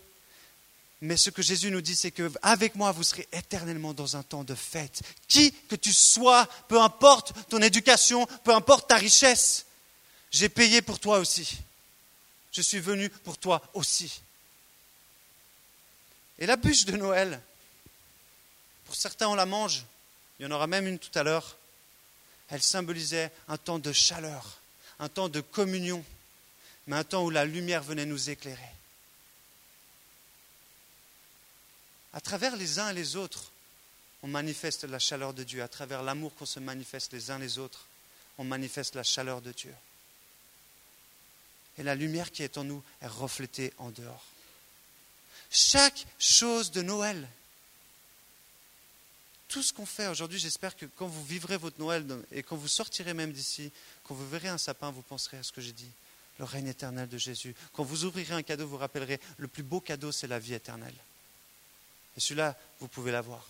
Mais 1.01 1.17
ce 1.17 1.31
que 1.31 1.43
Jésus 1.43 1.71
nous 1.71 1.81
dit, 1.81 1.97
c'est 1.97 2.13
que 2.13 2.31
avec 2.43 2.77
moi, 2.77 2.93
vous 2.93 3.03
serez 3.03 3.27
éternellement 3.33 3.93
dans 3.93 4.17
un 4.17 4.23
temps 4.23 4.45
de 4.45 4.55
fête. 4.55 5.01
Qui 5.29 5.53
que 5.69 5.77
tu 5.77 5.93
sois, 5.93 6.47
peu 6.69 6.81
importe 6.81 7.33
ton 7.49 7.61
éducation, 7.61 8.27
peu 8.45 8.55
importe 8.55 8.89
ta 8.89 8.97
richesse, 8.97 9.67
j'ai 10.31 10.49
payé 10.49 10.81
pour 10.83 11.01
toi 11.01 11.19
aussi 11.19 11.59
je 12.53 12.61
suis 12.61 12.81
venu 12.81 13.09
pour 13.09 13.39
toi 13.39 13.63
aussi. 13.75 14.21
Et 16.39 16.47
la 16.47 16.57
bûche 16.57 16.85
de 16.85 16.97
Noël, 16.97 17.41
pour 18.85 18.95
certains 18.95 19.29
on 19.29 19.35
la 19.35 19.47
mange, 19.47 19.85
il 20.39 20.45
y 20.45 20.47
en 20.47 20.51
aura 20.51 20.67
même 20.67 20.87
une 20.87 20.99
tout 20.99 21.17
à 21.19 21.23
l'heure, 21.23 21.57
elle 22.49 22.63
symbolisait 22.63 23.33
un 23.49 23.57
temps 23.57 23.79
de 23.79 23.93
chaleur, 23.93 24.59
un 24.99 25.09
temps 25.09 25.31
de 25.31 25.41
communion, 25.41 26.05
mais 26.87 26.97
un 26.97 27.05
temps 27.05 27.25
où 27.25 27.31
la 27.31 27.47
lumière 27.47 27.83
venait 27.83 28.05
nous 28.05 28.29
éclairer. 28.29 28.61
À 32.13 32.21
travers 32.21 32.57
les 32.57 32.79
uns 32.79 32.91
et 32.91 32.95
les 32.95 33.17
autres, 33.17 33.53
on 34.23 34.29
manifeste 34.29 34.85
la 34.85 34.99
chaleur 34.99 35.33
de 35.33 35.45
Dieu. 35.45 35.63
À 35.63 35.69
travers 35.69 36.03
l'amour 36.03 36.35
qu'on 36.35 36.45
se 36.45 36.61
manifeste 36.61 37.13
les 37.13 37.31
uns 37.31 37.39
les 37.39 37.59
autres, 37.59 37.87
on 38.37 38.45
manifeste 38.45 38.95
la 38.95 39.03
chaleur 39.03 39.41
de 39.41 39.53
Dieu 39.53 39.75
et 41.79 41.83
la 41.83 41.95
lumière 41.95 42.31
qui 42.31 42.43
est 42.43 42.59
en 42.59 42.65
nous 42.65 42.83
est 43.01 43.07
reflétée 43.07 43.73
en 43.79 43.91
dehors. 43.91 44.25
Chaque 45.51 46.07
chose 46.19 46.71
de 46.71 46.83
Noël, 46.83 47.29
tout 49.49 49.63
ce 49.63 49.73
qu'on 49.73 49.87
fait 49.87 50.07
aujourd'hui, 50.07 50.39
j'espère 50.39 50.77
que 50.77 50.87
quand 50.87 51.07
vous 51.07 51.25
vivrez 51.25 51.59
votre 51.59 51.79
Noël 51.79 52.07
et 52.33 52.43
quand 52.43 52.57
vous 52.57 52.69
sortirez 52.69 53.13
même 53.13 53.33
d'ici, 53.33 53.71
quand 54.05 54.15
vous 54.15 54.29
verrez 54.29 54.49
un 54.49 54.59
sapin, 54.59 54.91
vous 54.91 55.03
penserez 55.03 55.37
à 55.37 55.43
ce 55.43 55.53
que 55.53 55.61
j'ai 55.61 55.73
dit, 55.73 55.91
le 56.39 56.45
règne 56.47 56.69
éternel 56.69 57.09
de 57.09 57.19
Jésus. 57.19 57.55
Quand 57.75 57.85
vous 57.85 58.05
ouvrirez 58.05 58.35
un 58.35 58.43
cadeau, 58.43 58.67
vous 58.67 58.79
rappellerez, 58.79 59.21
le 59.37 59.49
plus 59.49 59.63
beau 59.63 59.81
cadeau, 59.81 60.11
c'est 60.11 60.27
la 60.27 60.39
vie 60.39 60.55
éternelle. 60.55 60.95
Et 62.17 62.21
celui-là, 62.21 62.59
vous 62.81 62.89
pouvez 62.89 63.13
l'avoir. 63.13 63.47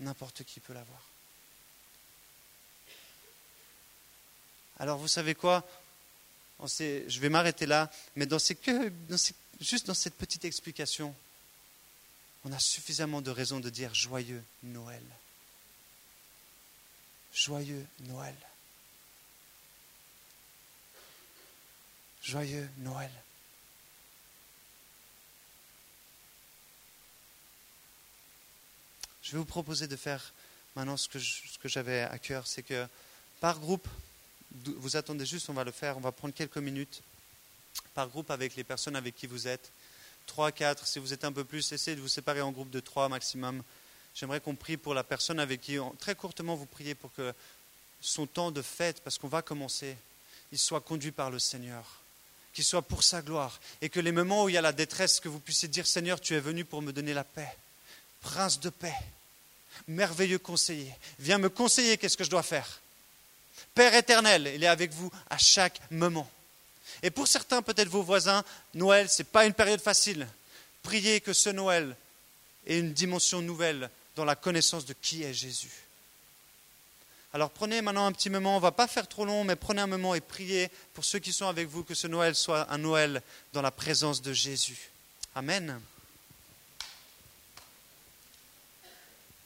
N'importe 0.00 0.44
qui 0.44 0.60
peut 0.60 0.72
l'avoir. 0.72 1.02
Alors 4.78 4.96
vous 4.96 5.08
savez 5.08 5.34
quoi? 5.34 5.62
Je 6.66 7.20
vais 7.20 7.28
m'arrêter 7.28 7.66
là, 7.66 7.90
mais 8.16 8.26
dans 8.26 8.38
juste 9.60 9.86
dans 9.86 9.94
cette 9.94 10.14
petite 10.14 10.44
explication, 10.44 11.14
on 12.44 12.52
a 12.52 12.58
suffisamment 12.58 13.20
de 13.20 13.30
raisons 13.30 13.60
de 13.60 13.70
dire 13.70 13.94
joyeux 13.94 14.42
Noël. 14.62 15.02
Joyeux 17.32 17.86
Noël. 18.00 18.34
Joyeux 22.22 22.68
Noël. 22.78 23.10
Je 29.22 29.32
vais 29.32 29.38
vous 29.38 29.44
proposer 29.44 29.86
de 29.86 29.96
faire 29.96 30.32
maintenant 30.74 30.96
ce 30.96 31.08
que 31.08 31.68
j'avais 31.68 32.00
à 32.00 32.18
cœur, 32.18 32.46
c'est 32.46 32.62
que 32.62 32.86
par 33.40 33.60
groupe, 33.60 33.88
vous 34.52 34.96
attendez 34.96 35.26
juste, 35.26 35.48
on 35.48 35.54
va 35.54 35.64
le 35.64 35.72
faire, 35.72 35.96
on 35.96 36.00
va 36.00 36.12
prendre 36.12 36.34
quelques 36.34 36.58
minutes 36.58 37.02
par 37.94 38.08
groupe 38.08 38.30
avec 38.30 38.56
les 38.56 38.64
personnes 38.64 38.96
avec 38.96 39.16
qui 39.16 39.26
vous 39.26 39.46
êtes. 39.46 39.70
Trois, 40.26 40.52
quatre, 40.52 40.86
si 40.86 40.98
vous 40.98 41.12
êtes 41.12 41.24
un 41.24 41.32
peu 41.32 41.44
plus, 41.44 41.72
essayez 41.72 41.96
de 41.96 42.00
vous 42.00 42.08
séparer 42.08 42.40
en 42.40 42.52
groupe 42.52 42.70
de 42.70 42.80
trois 42.80 43.08
maximum. 43.08 43.62
J'aimerais 44.14 44.40
qu'on 44.40 44.54
prie 44.54 44.76
pour 44.76 44.94
la 44.94 45.04
personne 45.04 45.40
avec 45.40 45.60
qui, 45.60 45.78
très 45.98 46.14
courtement, 46.14 46.56
vous 46.56 46.66
priez 46.66 46.94
pour 46.94 47.12
que 47.14 47.32
son 48.00 48.26
temps 48.26 48.50
de 48.50 48.62
fête, 48.62 49.00
parce 49.02 49.18
qu'on 49.18 49.28
va 49.28 49.42
commencer, 49.42 49.96
il 50.52 50.58
soit 50.58 50.80
conduit 50.80 51.12
par 51.12 51.30
le 51.30 51.38
Seigneur, 51.38 52.00
qu'il 52.52 52.64
soit 52.64 52.82
pour 52.82 53.02
sa 53.02 53.22
gloire, 53.22 53.60
et 53.80 53.88
que 53.88 54.00
les 54.00 54.12
moments 54.12 54.44
où 54.44 54.48
il 54.48 54.54
y 54.54 54.58
a 54.58 54.62
la 54.62 54.72
détresse, 54.72 55.20
que 55.20 55.28
vous 55.28 55.38
puissiez 55.38 55.68
dire, 55.68 55.86
Seigneur, 55.86 56.20
tu 56.20 56.34
es 56.34 56.40
venu 56.40 56.64
pour 56.64 56.82
me 56.82 56.92
donner 56.92 57.14
la 57.14 57.24
paix, 57.24 57.56
prince 58.20 58.58
de 58.60 58.70
paix, 58.70 58.96
merveilleux 59.86 60.38
conseiller, 60.38 60.94
viens 61.18 61.38
me 61.38 61.48
conseiller 61.48 61.98
qu'est-ce 61.98 62.16
que 62.16 62.24
je 62.24 62.30
dois 62.30 62.42
faire? 62.42 62.80
Père 63.74 63.94
éternel, 63.94 64.50
il 64.54 64.64
est 64.64 64.68
avec 64.68 64.92
vous 64.92 65.10
à 65.28 65.38
chaque 65.38 65.80
moment. 65.90 66.28
Et 67.02 67.10
pour 67.10 67.26
certains, 67.26 67.62
peut-être 67.62 67.88
vos 67.88 68.02
voisins, 68.02 68.44
Noël, 68.74 69.08
ce 69.08 69.22
n'est 69.22 69.28
pas 69.28 69.46
une 69.46 69.54
période 69.54 69.80
facile. 69.80 70.26
Priez 70.82 71.20
que 71.20 71.32
ce 71.32 71.50
Noël 71.50 71.96
ait 72.66 72.78
une 72.78 72.92
dimension 72.92 73.42
nouvelle 73.42 73.90
dans 74.16 74.24
la 74.24 74.36
connaissance 74.36 74.84
de 74.84 74.92
qui 74.92 75.22
est 75.22 75.32
Jésus. 75.32 75.70
Alors 77.32 77.50
prenez 77.50 77.80
maintenant 77.80 78.06
un 78.06 78.12
petit 78.12 78.28
moment, 78.28 78.54
on 78.54 78.56
ne 78.56 78.62
va 78.62 78.72
pas 78.72 78.88
faire 78.88 79.06
trop 79.06 79.24
long, 79.24 79.44
mais 79.44 79.54
prenez 79.54 79.80
un 79.80 79.86
moment 79.86 80.14
et 80.14 80.20
priez 80.20 80.68
pour 80.94 81.04
ceux 81.04 81.20
qui 81.20 81.32
sont 81.32 81.46
avec 81.46 81.68
vous, 81.68 81.84
que 81.84 81.94
ce 81.94 82.08
Noël 82.08 82.34
soit 82.34 82.70
un 82.72 82.78
Noël 82.78 83.22
dans 83.52 83.62
la 83.62 83.70
présence 83.70 84.20
de 84.20 84.32
Jésus. 84.32 84.90
Amen. 85.36 85.80